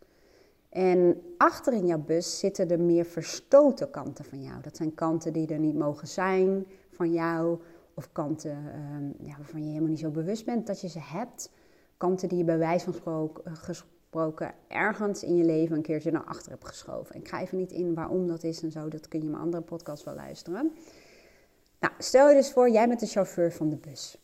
[0.76, 4.62] En achter in jouw bus zitten de meer verstoten kanten van jou.
[4.62, 7.60] Dat zijn kanten die er niet mogen zijn van jou,
[7.94, 8.58] of kanten
[8.96, 11.52] um, ja, waarvan je helemaal niet zo bewust bent dat je ze hebt,
[11.98, 16.52] kanten die je bij wijze van gesproken ergens in je leven een keertje naar achter
[16.52, 17.16] hebt geschoven.
[17.16, 19.44] Ik ga even niet in waarom dat is en zo, dat kun je in mijn
[19.44, 20.72] andere podcast wel luisteren.
[21.80, 24.18] Nou, stel je dus voor, jij bent de chauffeur van de bus.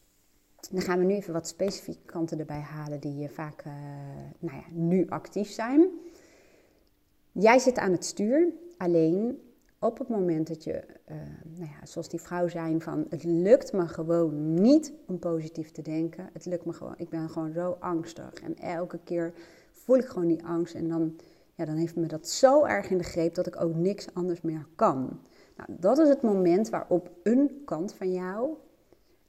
[0.71, 3.73] Dan gaan we nu even wat specifieke kanten erbij halen die vaak uh,
[4.39, 5.89] nou ja, nu actief zijn.
[7.31, 9.41] Jij zit aan het stuur, alleen
[9.79, 13.73] op het moment dat je, uh, nou ja, zoals die vrouw zei, van het lukt
[13.73, 16.29] me gewoon niet om positief te denken.
[16.33, 18.33] Het lukt me gewoon, ik ben gewoon zo angstig.
[18.33, 19.33] En elke keer
[19.71, 20.73] voel ik gewoon die angst.
[20.73, 21.15] En dan,
[21.55, 24.41] ja, dan heeft me dat zo erg in de greep dat ik ook niks anders
[24.41, 25.19] meer kan.
[25.57, 28.53] Nou, dat is het moment waarop een kant van jou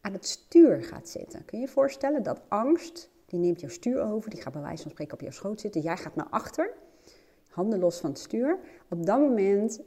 [0.00, 1.44] aan het stuur gaat zitten.
[1.44, 4.82] Kun je je voorstellen dat angst, die neemt jouw stuur over, die gaat bij wijze
[4.82, 5.80] van spreken op jouw schoot zitten.
[5.80, 6.74] Jij gaat naar achter,
[7.52, 8.58] handen los van het stuur.
[8.90, 9.80] Op dat moment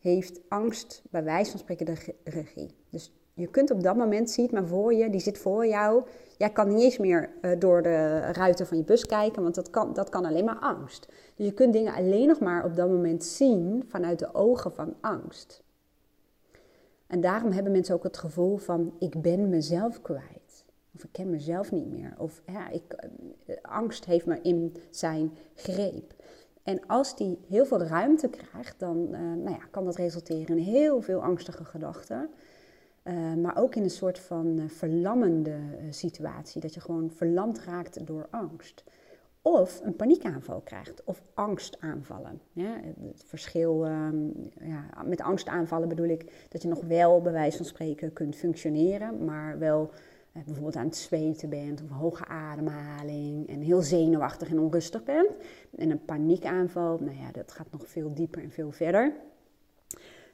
[0.00, 2.70] heeft angst bij wijze van spreken de regie.
[2.90, 6.02] Dus je kunt op dat moment, zie het maar voor je, die zit voor jou.
[6.38, 9.70] Jij kan niet eens meer uh, door de ruiten van je bus kijken, want dat
[9.70, 11.08] kan, dat kan alleen maar angst.
[11.34, 14.94] Dus je kunt dingen alleen nog maar op dat moment zien vanuit de ogen van
[15.00, 15.62] angst.
[17.06, 20.64] En daarom hebben mensen ook het gevoel van ik ben mezelf kwijt.
[20.94, 22.14] Of ik ken mezelf niet meer.
[22.18, 26.14] Of ja, ik, eh, angst heeft me in zijn greep.
[26.64, 30.64] En als die heel veel ruimte krijgt, dan uh, nou ja, kan dat resulteren in
[30.64, 32.30] heel veel angstige gedachten.
[33.04, 35.58] Uh, maar ook in een soort van uh, verlammende
[35.90, 36.60] situatie.
[36.60, 38.84] Dat je gewoon verlamd raakt door angst.
[39.42, 41.04] Of een paniekaanval krijgt.
[41.04, 42.40] Of angstaanvallen.
[42.52, 47.56] Ja, het verschil um, ja, met angstaanvallen bedoel ik dat je nog wel bij wijze
[47.56, 49.24] van spreken kunt functioneren.
[49.24, 49.98] Maar wel eh,
[50.42, 55.30] bijvoorbeeld aan het zweten bent of hoge ademhaling en heel zenuwachtig en onrustig bent.
[55.76, 59.14] En een paniekaanval, nou ja, dat gaat nog veel dieper en veel verder.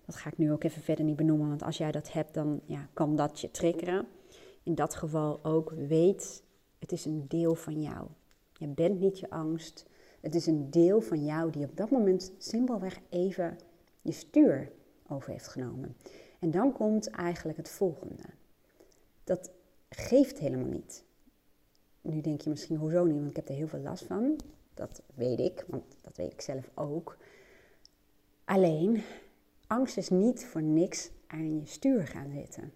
[0.07, 2.61] Dat ga ik nu ook even verder niet benoemen, want als jij dat hebt, dan
[2.65, 4.07] ja, kan dat je triggeren.
[4.63, 6.43] In dat geval ook weet,
[6.79, 8.07] het is een deel van jou.
[8.53, 9.87] Je bent niet je angst.
[10.21, 13.59] Het is een deel van jou die op dat moment simpelweg even
[14.03, 14.73] je stuur
[15.09, 15.97] over heeft genomen.
[16.39, 18.23] En dan komt eigenlijk het volgende.
[19.25, 19.51] Dat
[19.99, 21.05] geeft helemaal niet.
[22.01, 23.17] Nu denk je misschien, hoezo niet?
[23.17, 24.39] Want ik heb er heel veel last van.
[24.75, 27.17] Dat weet ik, want dat weet ik zelf ook.
[28.45, 29.03] Alleen,
[29.67, 32.73] angst is niet voor niks aan je stuur gaan zitten.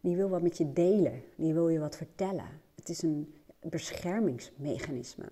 [0.00, 1.22] Die wil wat met je delen.
[1.36, 2.48] Die wil je wat vertellen.
[2.74, 5.28] Het is een beschermingsmechanisme.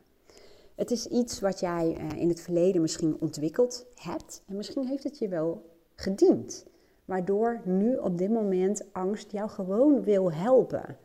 [0.74, 4.42] Het is iets wat jij eh, in het verleden misschien ontwikkeld hebt.
[4.46, 6.66] En misschien heeft het je wel gediend.
[7.12, 10.96] Waardoor nu op dit moment angst jou gewoon wil helpen.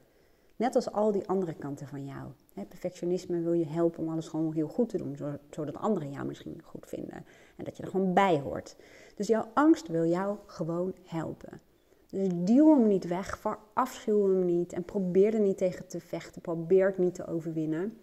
[0.56, 2.32] Net als al die andere kanten van jou.
[2.68, 5.18] perfectionisme wil je helpen om alles gewoon heel goed te doen,
[5.50, 7.26] zodat anderen jou misschien goed vinden.
[7.56, 8.76] En dat je er gewoon bij hoort.
[9.16, 11.62] Dus jouw angst wil jou gewoon helpen.
[12.10, 16.42] Dus duw hem niet weg, verafschuw hem niet en probeer er niet tegen te vechten.
[16.42, 17.98] Probeer het niet te overwinnen.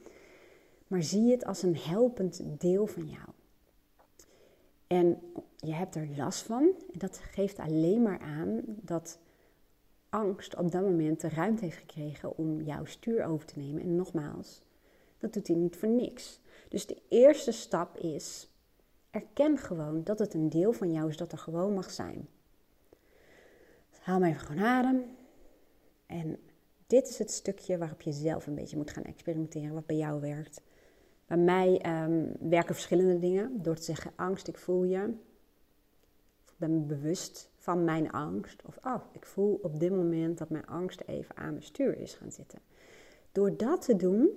[0.87, 3.29] Maar zie het als een helpend deel van jou.
[4.87, 5.19] En
[5.65, 6.63] je hebt er last van.
[6.93, 9.19] En dat geeft alleen maar aan dat
[10.09, 13.83] angst op dat moment de ruimte heeft gekregen om jouw stuur over te nemen.
[13.83, 14.63] En nogmaals,
[15.19, 16.41] dat doet hij niet voor niks.
[16.69, 18.49] Dus de eerste stap is,
[19.11, 22.29] erken gewoon dat het een deel van jou is dat er gewoon mag zijn.
[24.01, 25.03] Haal maar even gewoon adem.
[26.07, 26.39] En
[26.87, 30.21] dit is het stukje waarop je zelf een beetje moet gaan experimenteren, wat bij jou
[30.21, 30.61] werkt.
[31.27, 33.63] Bij mij um, werken verschillende dingen.
[33.63, 35.15] Door te zeggen angst, ik voel je.
[36.57, 38.63] Ben bewust van mijn angst.
[38.67, 42.15] Of oh, ik voel op dit moment dat mijn angst even aan mijn stuur is
[42.15, 42.59] gaan zitten.
[43.33, 44.31] Door dat te doen,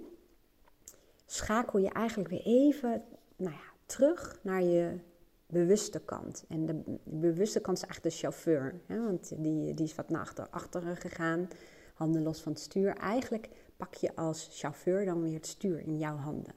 [1.25, 3.03] schakel je eigenlijk weer even
[3.35, 4.99] nou ja, terug naar je
[5.47, 6.45] bewuste kant.
[6.49, 8.81] En de, bewuste kant is eigenlijk de chauffeur.
[8.85, 11.47] Hè, want die, die is wat naar achter, achteren gegaan,
[11.93, 12.95] handen los van het stuur.
[12.95, 16.53] Eigenlijk pak je als chauffeur dan weer het stuur in jouw handen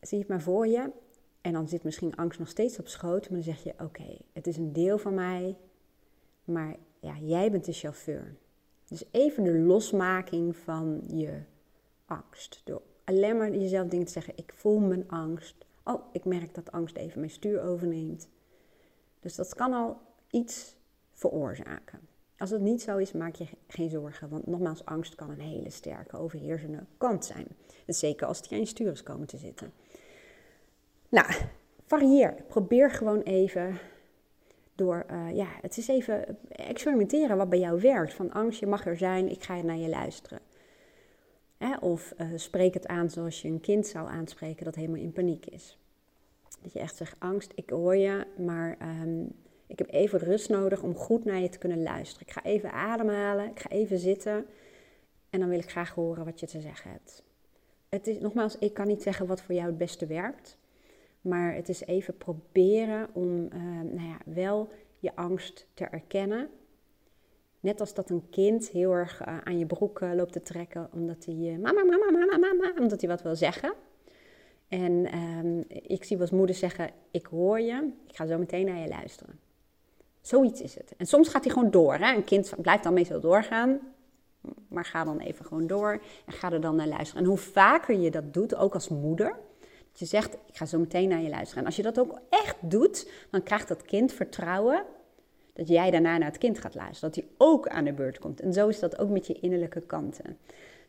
[0.00, 0.90] zie het maar voor je.
[1.40, 3.30] En dan zit misschien angst nog steeds op schoot.
[3.30, 5.56] Maar dan zeg je, oké, het is een deel van mij.
[6.44, 8.36] Maar ja, jij bent de chauffeur.
[8.88, 11.40] Dus even de losmaking van je
[12.06, 12.60] angst.
[12.64, 14.36] Door alleen maar jezelf dingen te zeggen.
[14.36, 15.66] Ik voel mijn angst.
[15.84, 18.28] Oh, ik merk dat angst even mijn stuur overneemt.
[19.20, 20.76] Dus dat kan al iets
[21.12, 22.00] veroorzaken.
[22.38, 24.28] Als het niet zo is, maak je geen zorgen.
[24.28, 27.46] Want nogmaals, angst kan een hele sterke, overheersende kant zijn.
[27.86, 29.72] zeker als die aan je stuur is komen te zitten.
[31.08, 31.26] Nou,
[31.86, 32.34] varieer.
[32.48, 33.78] Probeer gewoon even
[34.74, 38.14] door, uh, ja, het is even experimenteren wat bij jou werkt.
[38.14, 40.40] Van angst, je mag er zijn, ik ga naar je luisteren.
[41.80, 45.46] Of uh, spreek het aan zoals je een kind zou aanspreken dat helemaal in paniek
[45.46, 45.78] is.
[46.62, 49.32] Dat je echt zegt, angst, ik hoor je, maar um,
[49.66, 52.26] ik heb even rust nodig om goed naar je te kunnen luisteren.
[52.26, 54.46] Ik ga even ademhalen, ik ga even zitten.
[55.30, 57.22] En dan wil ik graag horen wat je te zeggen hebt.
[57.88, 60.58] Het is, nogmaals, ik kan niet zeggen wat voor jou het beste werkt.
[61.20, 63.50] Maar het is even proberen om uh,
[63.82, 66.48] nou ja, wel je angst te erkennen.
[67.60, 70.88] Net als dat een kind heel erg uh, aan je broek uh, loopt te trekken
[70.92, 73.72] omdat hij mama, mama, mama, mama, omdat hij wat wil zeggen.
[74.68, 78.78] En um, ik zie als moeder zeggen, ik hoor je, ik ga zo meteen naar
[78.78, 79.38] je luisteren.
[80.20, 80.94] Zoiets is het.
[80.96, 81.94] En soms gaat hij gewoon door.
[81.94, 82.14] Hè?
[82.14, 83.80] Een kind blijft dan meestal doorgaan,
[84.68, 87.22] maar ga dan even gewoon door en ga er dan naar luisteren.
[87.22, 89.36] En hoe vaker je dat doet, ook als moeder,
[89.98, 91.58] je zegt, ik ga zo meteen naar je luisteren.
[91.58, 94.84] En als je dat ook echt doet, dan krijgt dat kind vertrouwen
[95.52, 97.12] dat jij daarna naar het kind gaat luisteren.
[97.12, 98.40] Dat hij ook aan de beurt komt.
[98.40, 100.38] En zo is dat ook met je innerlijke kanten.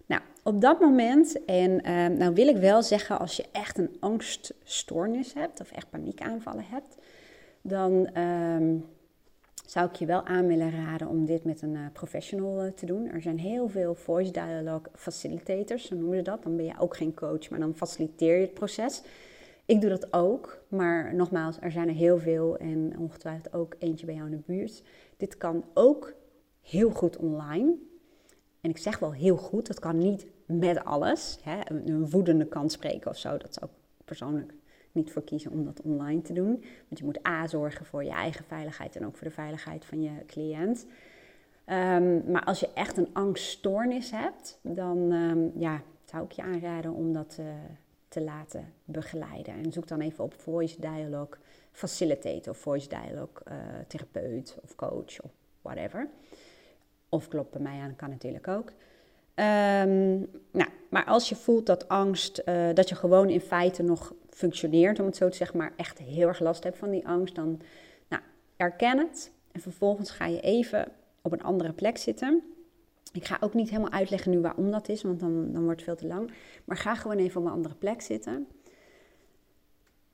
[0.05, 3.97] Nou, op dat moment, en uh, nou wil ik wel zeggen, als je echt een
[3.99, 6.97] angststoornis hebt of echt paniekaanvallen hebt,
[7.61, 8.81] dan uh,
[9.69, 12.85] zou ik je wel aan willen raden om dit met een uh, professional uh, te
[12.85, 13.09] doen.
[13.11, 16.43] Er zijn heel veel voice dialogue facilitators, zo noemen ze dat.
[16.43, 19.01] Dan ben je ook geen coach, maar dan faciliteer je het proces.
[19.65, 24.05] Ik doe dat ook, maar nogmaals, er zijn er heel veel en ongetwijfeld ook eentje
[24.05, 24.83] bij jou in de buurt.
[25.17, 26.13] Dit kan ook
[26.61, 27.75] heel goed online.
[28.61, 31.39] En ik zeg wel heel goed, dat kan niet met alles.
[31.41, 31.59] Hè?
[31.65, 34.53] Een woedende kant spreken of zo, dat zou ik persoonlijk
[34.91, 36.63] niet voor kiezen om dat online te doen.
[36.87, 40.01] Want je moet A zorgen voor je eigen veiligheid en ook voor de veiligheid van
[40.01, 40.85] je cliënt.
[41.65, 46.93] Um, maar als je echt een angststoornis hebt, dan um, ja, zou ik je aanraden
[46.93, 47.45] om dat uh,
[48.07, 49.53] te laten begeleiden.
[49.53, 51.37] En zoek dan even op Voice Dialogue
[51.71, 53.55] Facilitator Voice Dialogue uh,
[53.87, 56.09] therapeut of coach of whatever.
[57.09, 58.67] Of klopt bij mij aan, kan natuurlijk ook.
[59.35, 64.13] Um, nou, maar als je voelt dat angst, uh, dat je gewoon in feite nog
[64.39, 67.35] functioneert, om het zo te zeggen, maar echt heel erg last hebt van die angst,
[67.35, 67.61] dan
[68.07, 68.21] nou,
[68.55, 69.31] erken het.
[69.51, 72.43] En vervolgens ga je even op een andere plek zitten.
[73.13, 75.89] Ik ga ook niet helemaal uitleggen nu waarom dat is, want dan, dan wordt het
[75.89, 76.31] veel te lang.
[76.65, 78.47] Maar ga gewoon even op een andere plek zitten.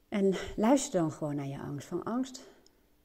[0.10, 1.88] En luister dan gewoon naar je angst.
[1.88, 2.44] Van angst,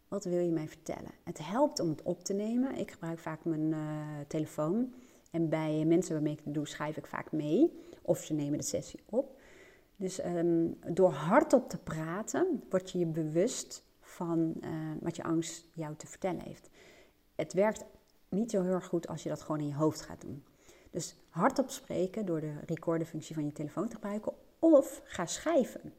[0.09, 1.11] wat wil je mij vertellen?
[1.25, 2.75] Het helpt om het op te nemen.
[2.75, 3.79] Ik gebruik vaak mijn uh,
[4.29, 4.95] telefoon.
[5.31, 7.73] En bij mensen waarmee ik het doe, schrijf ik vaak mee.
[8.03, 9.39] Of ze nemen de sessie op.
[10.01, 15.67] Dus um, door hardop te praten, word je je bewust van uh, wat je angst
[15.73, 16.71] jou te vertellen heeft.
[17.35, 17.85] Het werkt
[18.29, 20.45] niet zo heel erg goed als je dat gewoon in je hoofd gaat doen.
[20.91, 24.33] Dus hardop spreken door de recorderfunctie van je telefoon te gebruiken.
[24.59, 25.93] Of ga schrijven.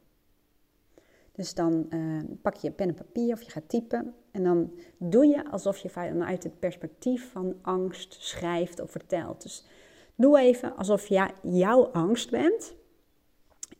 [1.32, 4.14] Dus dan uh, pak je pen en papier of je gaat typen.
[4.30, 9.42] En dan doe je alsof je vanuit het perspectief van angst schrijft of vertelt.
[9.42, 9.66] Dus
[10.14, 12.80] doe even alsof jij jouw angst bent.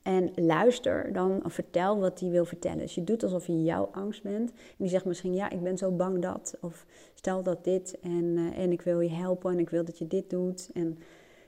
[0.02, 2.78] En luister dan vertel wat hij wil vertellen.
[2.78, 4.50] Dus je doet alsof je jouw angst bent.
[4.50, 6.56] En die zegt misschien, ja, ik ben zo bang dat.
[6.60, 9.98] Of stel dat dit en, uh, en ik wil je helpen en ik wil dat
[9.98, 10.70] je dit doet.
[10.74, 10.98] En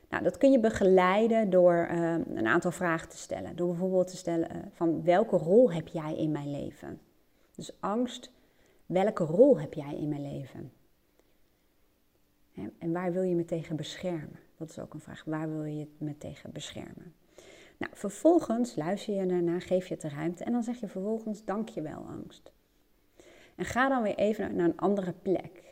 [0.08, 3.56] nou, dat kun je begeleiden door uh, een aantal vragen te stellen.
[3.56, 7.00] Door bijvoorbeeld te stellen uh, van welke rol heb jij in mijn leven?
[7.54, 8.32] Dus angst,
[8.86, 10.72] welke rol heb jij in mijn leven?
[12.78, 14.38] En waar wil je me tegen beschermen?
[14.56, 15.24] Dat is ook een vraag.
[15.24, 17.14] Waar wil je me tegen beschermen?
[17.78, 21.44] Nou, vervolgens luister je ernaar, geef je het de ruimte en dan zeg je vervolgens
[21.44, 22.52] dankjewel angst.
[23.56, 25.62] En ga dan weer even naar een andere plek.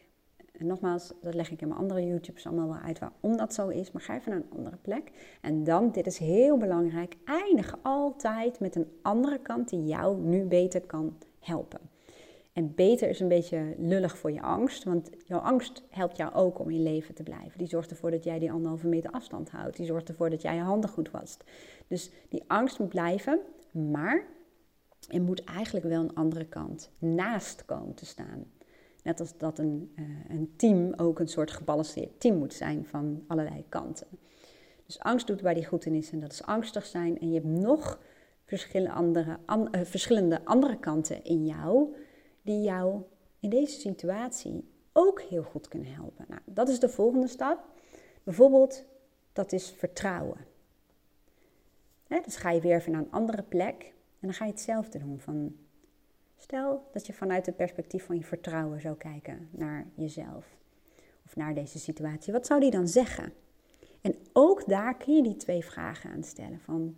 [0.53, 3.69] En nogmaals, dat leg ik in mijn andere YouTubes allemaal wel uit waarom dat zo
[3.69, 3.93] is.
[3.93, 5.13] Maar ga even naar een andere plek.
[5.41, 10.45] En dan, dit is heel belangrijk, eindig altijd met een andere kant die jou nu
[10.45, 11.92] beter kan helpen.
[12.53, 16.59] En beter is een beetje lullig voor je angst, want jouw angst helpt jou ook
[16.59, 17.59] om in leven te blijven.
[17.59, 19.77] Die zorgt ervoor dat jij die anderhalve meter afstand houdt.
[19.77, 21.45] Die zorgt ervoor dat jij je handen goed wast.
[21.87, 24.27] Dus die angst moet blijven, maar
[25.09, 28.45] er moet eigenlijk wel een andere kant naast komen te staan.
[29.03, 33.25] Net als dat een, uh, een team ook een soort gebalanceerd team moet zijn van
[33.27, 34.07] allerlei kanten.
[34.87, 37.21] Dus angst doet waar die goed in is en dat is angstig zijn.
[37.21, 38.01] En je hebt nog
[38.45, 41.95] verschillende andere, an, uh, verschillende andere kanten in jou
[42.43, 43.03] die jou
[43.41, 46.25] in deze situatie ook heel goed kunnen helpen.
[46.29, 47.65] Nou, dat is de volgende stap.
[48.23, 48.85] Bijvoorbeeld,
[49.33, 50.47] dat is vertrouwen.
[52.25, 53.83] dus ga je weer even naar een andere plek
[54.21, 55.21] en dan ga je hetzelfde doen.
[55.21, 55.57] Van,
[56.37, 60.47] stel dat je vanuit het perspectief van je vertrouwen zou kijken naar jezelf
[61.27, 62.33] of naar deze situatie.
[62.33, 63.33] Wat zou die dan zeggen?
[64.01, 66.61] En ook daar kun je die twee vragen aan stellen.
[66.61, 66.97] Van,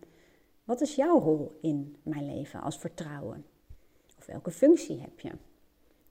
[0.64, 3.44] wat is jouw rol in mijn leven als vertrouwen?
[4.24, 5.30] Of welke functie heb je?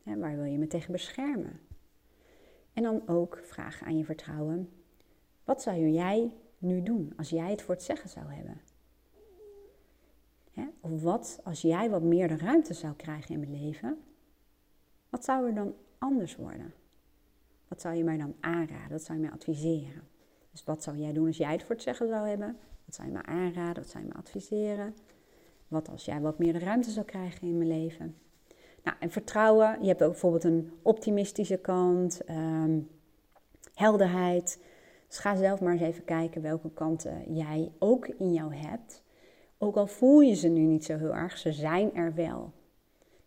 [0.03, 1.59] waar wil je me tegen beschermen?
[2.73, 4.69] En dan ook vragen aan je vertrouwen.
[5.43, 8.61] Wat zou jij nu doen als jij het voor het zeggen zou hebben?
[10.79, 14.03] Of wat als jij wat meer de ruimte zou krijgen in mijn leven?
[15.09, 16.73] Wat zou er dan anders worden?
[17.67, 18.91] Wat zou je mij dan aanraden?
[18.91, 20.07] Wat zou je mij adviseren?
[20.51, 22.57] Dus wat zou jij doen als jij het voor het zeggen zou hebben?
[22.85, 23.83] Wat zou je me aanraden?
[23.83, 24.95] Wat zou je me adviseren?
[25.73, 28.15] Wat als jij wat meer de ruimte zou krijgen in mijn leven?
[28.83, 29.77] Nou, en vertrouwen.
[29.81, 32.79] Je hebt ook bijvoorbeeld een optimistische kant, ehm,
[33.73, 34.63] helderheid.
[35.07, 39.03] Dus ga zelf maar eens even kijken welke kanten jij ook in jou hebt.
[39.57, 42.51] Ook al voel je ze nu niet zo heel erg, ze zijn er wel.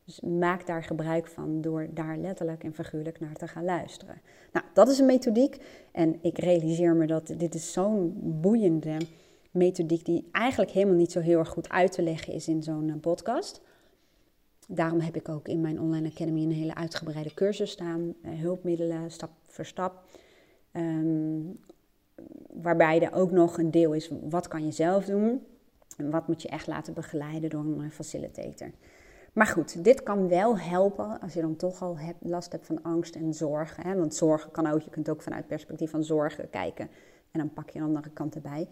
[0.04, 4.20] Dus maak daar gebruik van door daar letterlijk en figuurlijk naar te gaan luisteren.
[4.52, 5.60] Nou, dat is een methodiek.
[5.92, 8.96] En ik realiseer me dat dit is zo'n boeiende
[9.56, 12.88] methodiek die eigenlijk helemaal niet zo heel erg goed uit te leggen is in zo'n
[12.88, 13.60] eh, podcast.
[14.68, 19.10] Daarom heb ik ook in mijn online academy een hele uitgebreide cursus staan, eh, hulpmiddelen
[19.10, 20.04] stap voor stap.
[20.72, 21.40] Ehm,
[22.52, 25.46] waarbij er ook nog een deel is, wat kan je zelf doen
[25.96, 28.70] en wat moet je echt laten begeleiden door een facilitator.
[29.32, 33.14] Maar goed, dit kan wel helpen als je dan toch al last hebt van angst
[33.14, 33.76] en zorg.
[33.76, 33.96] Hè?
[33.96, 36.88] Want zorgen kan ook, je kunt ook vanuit perspectief van zorgen kijken
[37.30, 38.68] en dan pak je een andere kant erbij.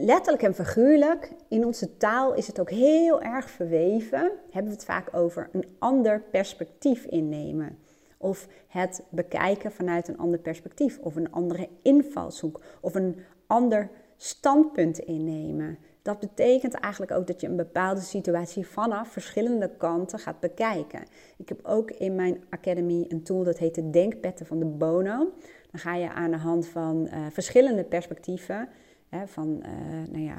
[0.00, 4.32] Letterlijk en figuurlijk, in onze taal is het ook heel erg verweven.
[4.50, 7.78] Hebben we het vaak over een ander perspectief innemen.
[8.18, 10.98] Of het bekijken vanuit een ander perspectief.
[10.98, 12.60] Of een andere invalshoek.
[12.80, 15.78] Of een ander standpunt innemen.
[16.02, 21.02] Dat betekent eigenlijk ook dat je een bepaalde situatie vanaf verschillende kanten gaat bekijken.
[21.36, 25.32] Ik heb ook in mijn academy een tool dat heet de denkpetten van de Bono.
[25.70, 28.68] Dan ga je aan de hand van uh, verschillende perspectieven,
[29.08, 30.38] hè, van uh, nou ja,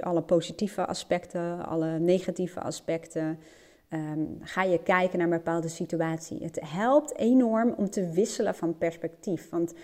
[0.00, 3.38] alle positieve aspecten, alle negatieve aspecten,
[3.90, 6.42] um, ga je kijken naar een bepaalde situatie.
[6.42, 9.50] Het helpt enorm om te wisselen van perspectief.
[9.50, 9.74] Want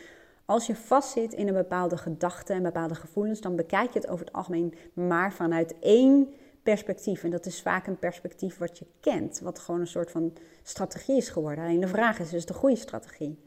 [0.45, 4.25] als je vastzit in een bepaalde gedachte en bepaalde gevoelens, dan bekijk je het over
[4.25, 6.29] het algemeen maar vanuit één
[6.62, 7.25] perspectief.
[7.25, 11.17] En dat is vaak een perspectief wat je kent, wat gewoon een soort van strategie
[11.17, 11.65] is geworden.
[11.65, 13.39] Alleen de vraag is, is het een goede strategie?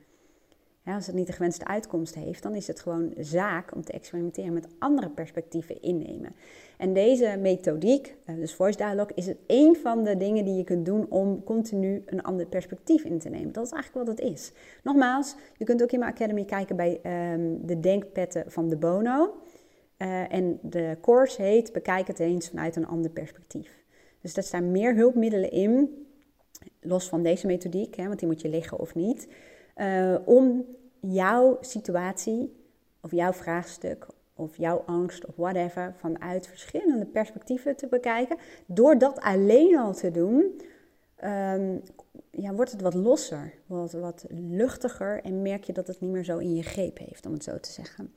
[0.95, 4.53] Als het niet de gewenste uitkomst heeft, dan is het gewoon zaak om te experimenteren
[4.53, 6.35] met andere perspectieven innemen.
[6.77, 10.85] En deze methodiek, eh, dus voice dialogue, is een van de dingen die je kunt
[10.85, 13.51] doen om continu een ander perspectief in te nemen.
[13.51, 14.51] Dat is eigenlijk wat het is.
[14.83, 19.33] Nogmaals, je kunt ook in mijn academy kijken bij ehm, de denkpetten van de Bono.
[19.97, 23.83] Uh, en de course heet Bekijk het eens vanuit een ander perspectief.
[24.21, 26.05] Dus daar staan meer hulpmiddelen in,
[26.81, 29.27] los van deze methodiek, hè, want die moet je liggen of niet.
[29.77, 30.65] Uh, om
[30.99, 32.55] jouw situatie
[33.01, 38.37] of jouw vraagstuk of jouw angst of whatever vanuit verschillende perspectieven te bekijken.
[38.65, 40.61] Door dat alleen al te doen,
[41.23, 41.81] um,
[42.31, 46.23] ja, wordt het wat losser, wat, wat luchtiger en merk je dat het niet meer
[46.23, 48.13] zo in je greep heeft, om het zo te zeggen.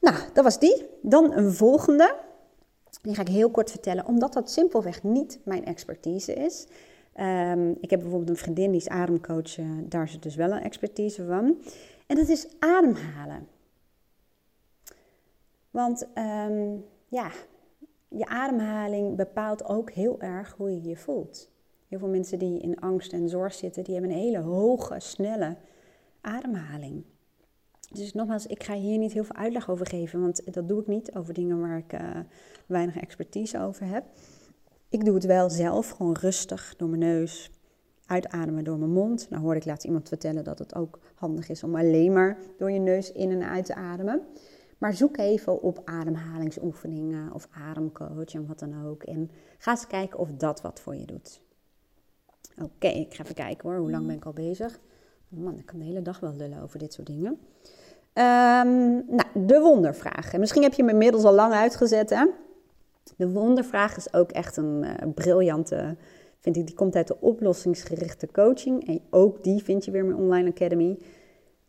[0.00, 0.86] Nou, dat was die.
[1.02, 2.14] Dan een volgende.
[3.02, 6.66] Die ga ik heel kort vertellen, omdat dat simpelweg niet mijn expertise is.
[7.20, 10.62] Um, ik heb bijvoorbeeld een vriendin die is ademcoach, uh, daar het dus wel een
[10.62, 11.56] expertise van.
[12.06, 13.48] En dat is ademhalen.
[15.70, 17.30] Want um, ja,
[18.08, 21.50] je ademhaling bepaalt ook heel erg hoe je je voelt.
[21.88, 25.56] Heel veel mensen die in angst en zorg zitten, die hebben een hele hoge, snelle
[26.20, 27.04] ademhaling.
[27.90, 30.86] Dus nogmaals, ik ga hier niet heel veel uitleg over geven, want dat doe ik
[30.86, 32.00] niet over dingen waar ik uh,
[32.66, 34.04] weinig expertise over heb.
[34.88, 37.50] Ik doe het wel zelf, gewoon rustig door mijn neus,
[38.06, 39.30] uitademen door mijn mond.
[39.30, 42.70] Nou hoorde ik laatst iemand vertellen dat het ook handig is om alleen maar door
[42.70, 44.22] je neus in en uit te ademen.
[44.78, 49.02] Maar zoek even op ademhalingsoefeningen of ademcoach en wat dan ook.
[49.02, 51.40] En ga eens kijken of dat wat voor je doet.
[52.62, 53.78] Oké, ik ga even kijken hoor.
[53.78, 54.80] Hoe lang ben ik al bezig?
[55.28, 57.30] Man, ik kan de hele dag wel lullen over dit soort dingen.
[58.18, 60.32] Um, nou, de wondervraag.
[60.32, 62.26] En misschien heb je hem inmiddels al lang uitgezet, hè?
[63.16, 65.96] De wondervraag is ook echt een uh, briljante,
[66.38, 66.66] vind ik.
[66.66, 68.86] Die komt uit de oplossingsgerichte coaching.
[68.86, 70.98] En ook die vind je weer in mijn online academy.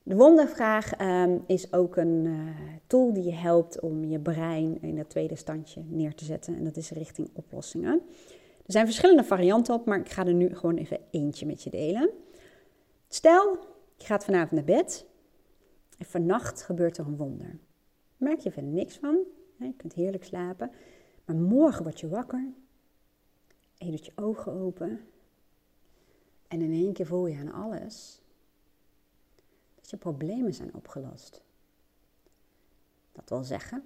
[0.04, 2.40] De wondervraag um, is ook een uh,
[2.88, 6.56] tool die je helpt om je brein in dat tweede standje neer te zetten.
[6.56, 8.02] En dat is richting oplossingen.
[8.66, 11.70] Er zijn verschillende varianten op, maar ik ga er nu gewoon even eentje met je
[11.70, 12.10] delen.
[13.08, 13.58] Stel,
[13.96, 15.06] je gaat vanavond naar bed
[15.98, 17.60] en vannacht gebeurt er een wonder.
[18.18, 19.18] Merk je verder niks van.
[19.60, 20.72] Je kunt heerlijk slapen.
[21.28, 22.54] Maar morgen word je wakker
[23.78, 25.00] en je doet je ogen open.
[26.48, 28.22] En in één keer voel je aan alles
[29.76, 31.42] dat je problemen zijn opgelost.
[33.12, 33.84] Dat wil zeggen,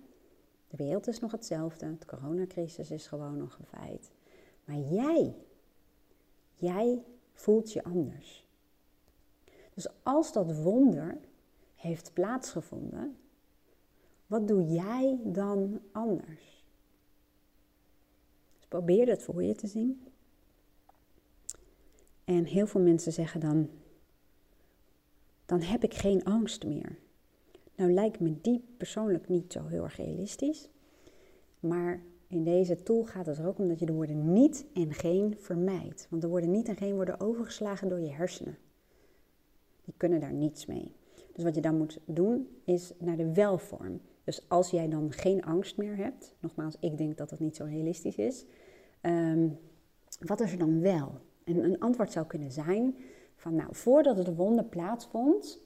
[0.68, 4.12] de wereld is nog hetzelfde, de coronacrisis is gewoon nog een feit.
[4.66, 5.36] Maar jij,
[6.54, 8.46] jij voelt je anders.
[9.74, 11.18] Dus als dat wonder
[11.76, 13.18] heeft plaatsgevonden,
[14.28, 16.61] wat doe jij dan anders?
[18.72, 20.02] Probeer het voor je te zien.
[22.24, 23.70] En heel veel mensen zeggen dan,
[25.46, 26.98] dan heb ik geen angst meer.
[27.76, 30.70] Nou lijkt me die persoonlijk niet zo heel erg realistisch.
[31.60, 34.94] Maar in deze tool gaat het er ook om dat je de woorden niet en
[34.94, 36.08] geen vermijdt.
[36.10, 38.58] Want de woorden niet en geen worden overgeslagen door je hersenen.
[39.84, 40.96] Die kunnen daar niets mee.
[41.34, 44.02] Dus wat je dan moet doen is naar de welvorm.
[44.24, 47.64] Dus als jij dan geen angst meer hebt, nogmaals, ik denk dat dat niet zo
[47.64, 48.46] realistisch is.
[49.02, 49.48] Ehm,
[50.20, 51.20] wat is er dan wel?
[51.44, 52.96] En een antwoord zou kunnen zijn
[53.36, 55.62] van, nou, voordat het wonder plaatsvond,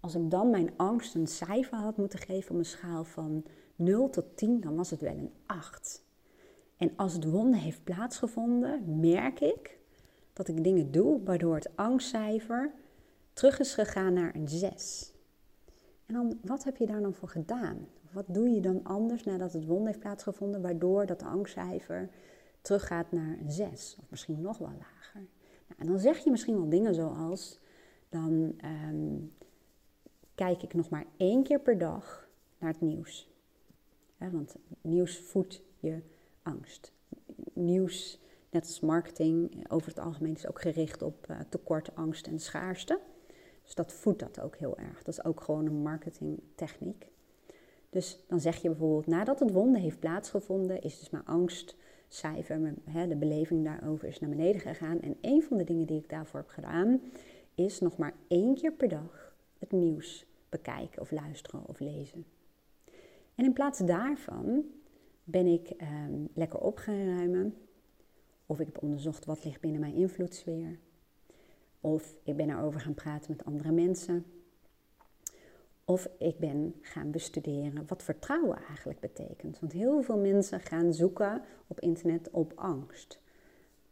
[0.00, 3.44] als ik dan mijn angst een cijfer had moeten geven op een schaal van
[3.76, 6.04] 0 tot 10, dan was het wel een 8.
[6.76, 9.78] En als het wonder heeft plaatsgevonden, merk ik
[10.32, 12.72] dat ik dingen doe waardoor het angstcijfer
[13.32, 15.12] terug is gegaan naar een 6.
[16.06, 17.88] En dan, wat heb je daar dan voor gedaan?
[18.12, 22.10] Wat doe je dan anders nadat het wonder heeft plaatsgevonden, waardoor dat angstcijfer
[22.60, 25.26] teruggaat naar een 6 of misschien nog wel lager?
[25.66, 27.60] Nou, en dan zeg je misschien wel dingen zoals,
[28.08, 29.16] dan ehm,
[30.34, 33.28] kijk ik nog maar één keer per dag naar het nieuws.
[34.16, 36.02] want nieuws voedt je
[36.42, 36.92] angst.
[37.52, 42.40] Nieuws, net als marketing, over het algemeen is ook gericht op uh, tekort, angst en
[42.40, 43.00] schaarste.
[43.62, 45.02] Dus dat voedt dat ook heel erg.
[45.02, 47.08] Dat is ook gewoon een marketingtechniek.
[47.90, 51.24] Dus dan zeg je bijvoorbeeld, nadat het wonder heeft plaatsgevonden, is dus mijn
[52.10, 55.00] angstcijfer, hè, de beleving daarover is naar beneden gegaan.
[55.00, 57.00] En een van de dingen die ik daarvoor heb gedaan,
[57.54, 62.24] is nog maar één keer per dag het nieuws bekijken of luisteren of lezen.
[63.34, 64.64] En in plaats daarvan
[65.24, 67.54] ben ik ehm, lekker op gaan ruimen.
[68.46, 70.78] Of ik heb onderzocht wat ligt binnen mijn invloedssfeer.
[71.80, 74.24] Of ik ben erover gaan praten met andere mensen.
[75.90, 79.60] Of ik ben gaan bestuderen wat vertrouwen eigenlijk betekent.
[79.60, 83.20] Want heel veel mensen gaan zoeken op internet op angst.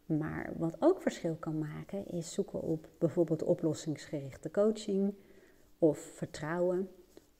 [0.05, 5.13] Maar wat ook verschil kan maken is zoeken op bijvoorbeeld oplossingsgerichte coaching
[5.79, 6.89] of vertrouwen.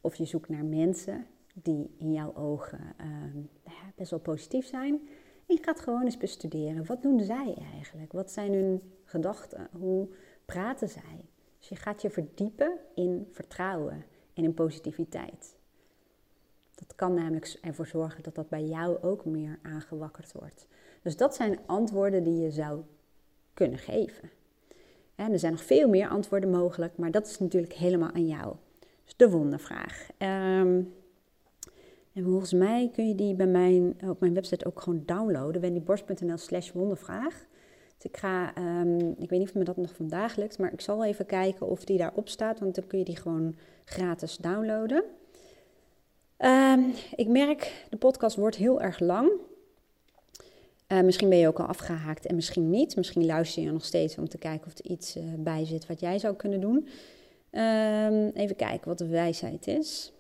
[0.02, 3.40] Of je zoekt naar mensen die in jouw ogen ehm,
[3.96, 4.94] best wel positief zijn.
[5.46, 6.86] En je gaat gewoon eens bestuderen.
[6.86, 8.12] Wat doen zij eigenlijk?
[8.12, 9.70] Wat zijn hun gedachten?
[9.72, 10.10] Hoe
[10.46, 11.26] praten zij?
[11.60, 14.06] Dus je gaat je verdiepen in vertrouwen
[14.40, 15.56] en in positiviteit.
[16.76, 20.68] Dat kan namelijk ervoor zorgen dat dat bij jou ook meer aangewakkerd wordt.
[21.02, 22.82] Dus dat zijn antwoorden die je zou
[23.54, 24.30] kunnen geven.
[25.16, 28.56] En er zijn nog veel meer antwoorden mogelijk, maar dat is natuurlijk helemaal aan jou.
[29.04, 30.10] Dus de wondervraag.
[30.18, 30.94] Um,
[32.14, 35.62] en volgens mij kun je die bij mijn, op mijn website ook gewoon downloaden.
[35.62, 37.48] wendyborst.nl slash wondervraag.
[38.00, 40.82] Dus ik ga, um, ik weet niet of me dat nog vandaag lukt, maar ik
[40.82, 45.04] zal even kijken of die daarop staat, want dan kun je die gewoon gratis downloaden.
[46.38, 49.32] Um, ik merk, de podcast wordt heel erg lang.
[50.88, 52.96] Uh, misschien ben je ook al afgehaakt en misschien niet.
[52.96, 56.00] Misschien luister je nog steeds om te kijken of er iets uh, bij zit wat
[56.00, 56.88] jij zou kunnen doen.
[57.52, 60.14] Um, even kijken wat de wijsheid is.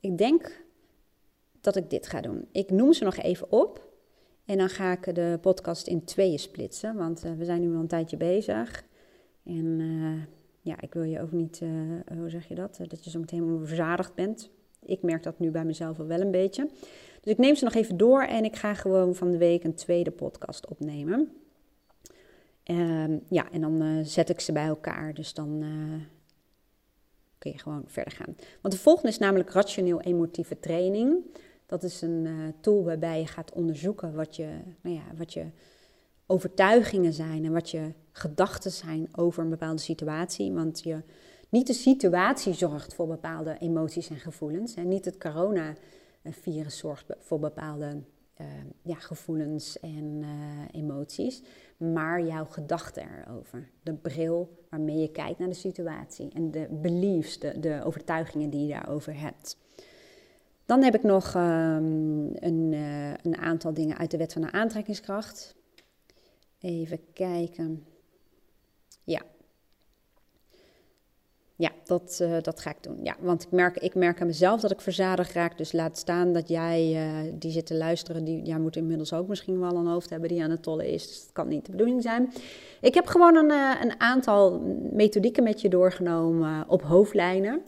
[0.00, 0.62] Ik denk
[1.60, 2.48] dat ik dit ga doen.
[2.52, 3.91] Ik noem ze nog even op.
[4.44, 6.96] En dan ga ik de podcast in tweeën splitsen.
[6.96, 8.84] Want uh, we zijn nu al een tijdje bezig.
[9.44, 10.22] En uh,
[10.60, 11.70] ja, ik wil je ook niet, uh,
[12.18, 12.78] hoe zeg je dat?
[12.88, 14.50] dat je zo meteen verzadigd bent.
[14.84, 16.68] Ik merk dat nu bij mezelf wel een beetje.
[17.20, 19.74] Dus ik neem ze nog even door en ik ga gewoon van de week een
[19.74, 21.32] tweede podcast opnemen.
[22.66, 25.14] Uh, ja, en dan zet ik ze bij elkaar.
[25.14, 25.64] Dus dan
[27.38, 28.36] kun je gewoon verder gaan.
[28.60, 31.24] Want de volgende is namelijk rationeel-emotieve training.
[31.72, 34.48] Dat is een uh, tool waarbij je gaat onderzoeken wat je,
[34.82, 35.46] nou ja, wat je
[36.26, 40.52] overtuigingen zijn en wat je gedachten zijn over een bepaalde situatie.
[40.52, 41.02] Want je,
[41.48, 44.74] niet de situatie zorgt voor bepaalde emoties en gevoelens.
[44.74, 48.02] En niet het coronavirus zorgt voor bepaalde
[48.40, 48.46] uh,
[48.82, 50.28] ja, gevoelens en uh,
[50.72, 51.42] emoties,
[51.76, 53.70] maar jouw gedachten erover.
[53.82, 58.66] De bril waarmee je kijkt naar de situatie en de beliefs, de, de overtuigingen die
[58.66, 59.56] je daarover hebt.
[60.72, 64.52] Dan heb ik nog um, een, uh, een aantal dingen uit de wet van de
[64.52, 65.54] aantrekkingskracht.
[66.60, 67.84] Even kijken.
[69.04, 69.22] Ja,
[71.56, 72.98] ja, dat, uh, dat ga ik doen.
[73.02, 75.58] Ja, want ik merk, ik merk aan mezelf dat ik verzadigd raak.
[75.58, 79.28] Dus laat staan dat jij, uh, die zit te luisteren, die jij moet inmiddels ook
[79.28, 81.06] misschien wel een hoofd hebben die aan het tollen is.
[81.06, 82.32] Dus dat kan niet de bedoeling zijn.
[82.80, 83.50] Ik heb gewoon een,
[83.82, 84.60] een aantal
[84.92, 87.62] methodieken met je doorgenomen op hoofdlijnen.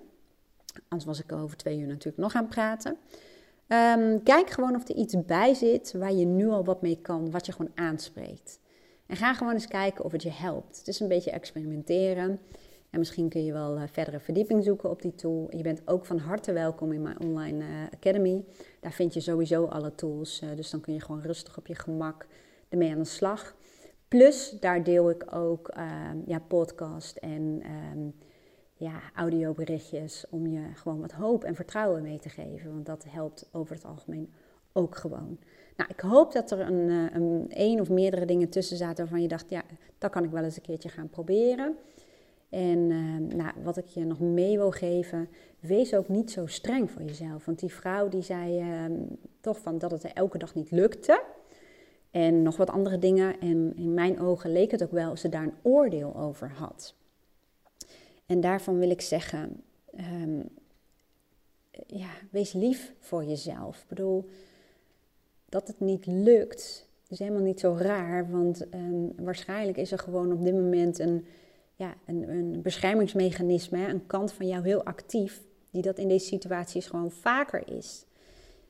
[0.88, 2.96] Anders was ik over twee uur natuurlijk nog aan praten.
[3.68, 7.30] Um, kijk gewoon of er iets bij zit waar je nu al wat mee kan,
[7.30, 8.60] wat je gewoon aanspreekt.
[9.06, 10.78] En ga gewoon eens kijken of het je helpt.
[10.78, 12.40] Het is een beetje experimenteren.
[12.90, 15.46] En misschien kun je wel uh, verdere verdieping zoeken op die tool.
[15.56, 18.44] Je bent ook van harte welkom in mijn online uh, academy.
[18.80, 20.42] Daar vind je sowieso alle tools.
[20.42, 22.26] Uh, dus dan kun je gewoon rustig op je gemak
[22.68, 23.54] ermee aan de slag.
[24.08, 27.62] Plus, daar deel ik ook ehm, ja, podcast en
[27.92, 28.14] um,
[28.84, 32.72] ja, audioberichtjes om je gewoon wat hoop en vertrouwen mee te geven.
[32.72, 34.32] Want dat helpt over het algemeen
[34.72, 35.38] ook gewoon.
[35.76, 37.10] Nou, ik hoop dat er een,
[37.50, 39.62] eh, een, of meerdere dingen tussen zaten waarvan je dacht, ja,
[39.98, 41.76] dat kan ik wel eens een keertje gaan proberen.
[42.48, 45.28] En uh, nou, wat ik je nog mee wil geven,
[45.60, 47.44] wees ook niet zo streng voor jezelf.
[47.44, 48.98] Want die vrouw die zei uh,
[49.40, 51.22] toch van dat het elke dag niet lukte.
[52.10, 53.40] En nog wat andere dingen.
[53.40, 56.94] En in mijn ogen leek het ook wel of ze daar een oordeel over had.
[58.26, 59.62] En daarvan wil ik zeggen,
[59.96, 60.48] um,
[61.86, 63.80] ja, wees lief voor jezelf.
[63.80, 64.28] Ik bedoel,
[65.48, 68.30] dat het niet lukt, is helemaal niet zo raar.
[68.30, 71.26] Want um, waarschijnlijk is er gewoon op dit moment een,
[71.74, 76.86] ja, een, een beschermingsmechanisme, een kant van jou heel actief, die dat in deze situaties
[76.86, 78.04] gewoon vaker is.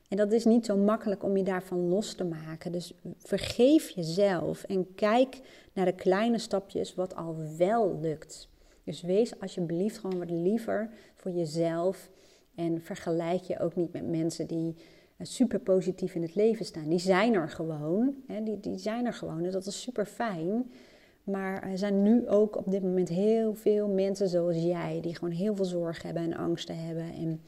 [0.09, 2.73] En dat is niet zo makkelijk om je daarvan los te maken.
[2.73, 5.41] Dus vergeef jezelf en kijk
[5.73, 8.49] naar de kleine stapjes wat al wel lukt.
[8.85, 12.11] Dus wees alsjeblieft gewoon wat liever voor jezelf.
[12.55, 14.77] En vergelijk je ook niet met mensen die
[15.17, 16.89] eh, super positief in het leven staan.
[16.89, 18.15] Die zijn er gewoon.
[18.27, 18.43] Hè?
[18.43, 20.71] Die, die zijn er gewoon en dat is super fijn.
[21.25, 25.35] Maar er zijn nu ook op dit moment heel veel mensen zoals jij, die gewoon
[25.35, 27.13] heel veel zorgen hebben en angsten hebben.
[27.13, 27.41] En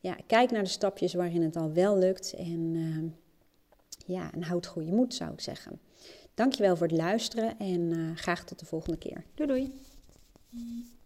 [0.00, 2.34] ja, kijk naar de stapjes waarin het al wel lukt.
[2.34, 3.10] En uh,
[4.06, 5.80] ja, en houd goede moed, zou ik zeggen.
[6.34, 9.24] Dankjewel voor het luisteren en uh, graag tot de volgende keer.
[9.34, 9.87] Doei doei!
[10.54, 10.97] Mm.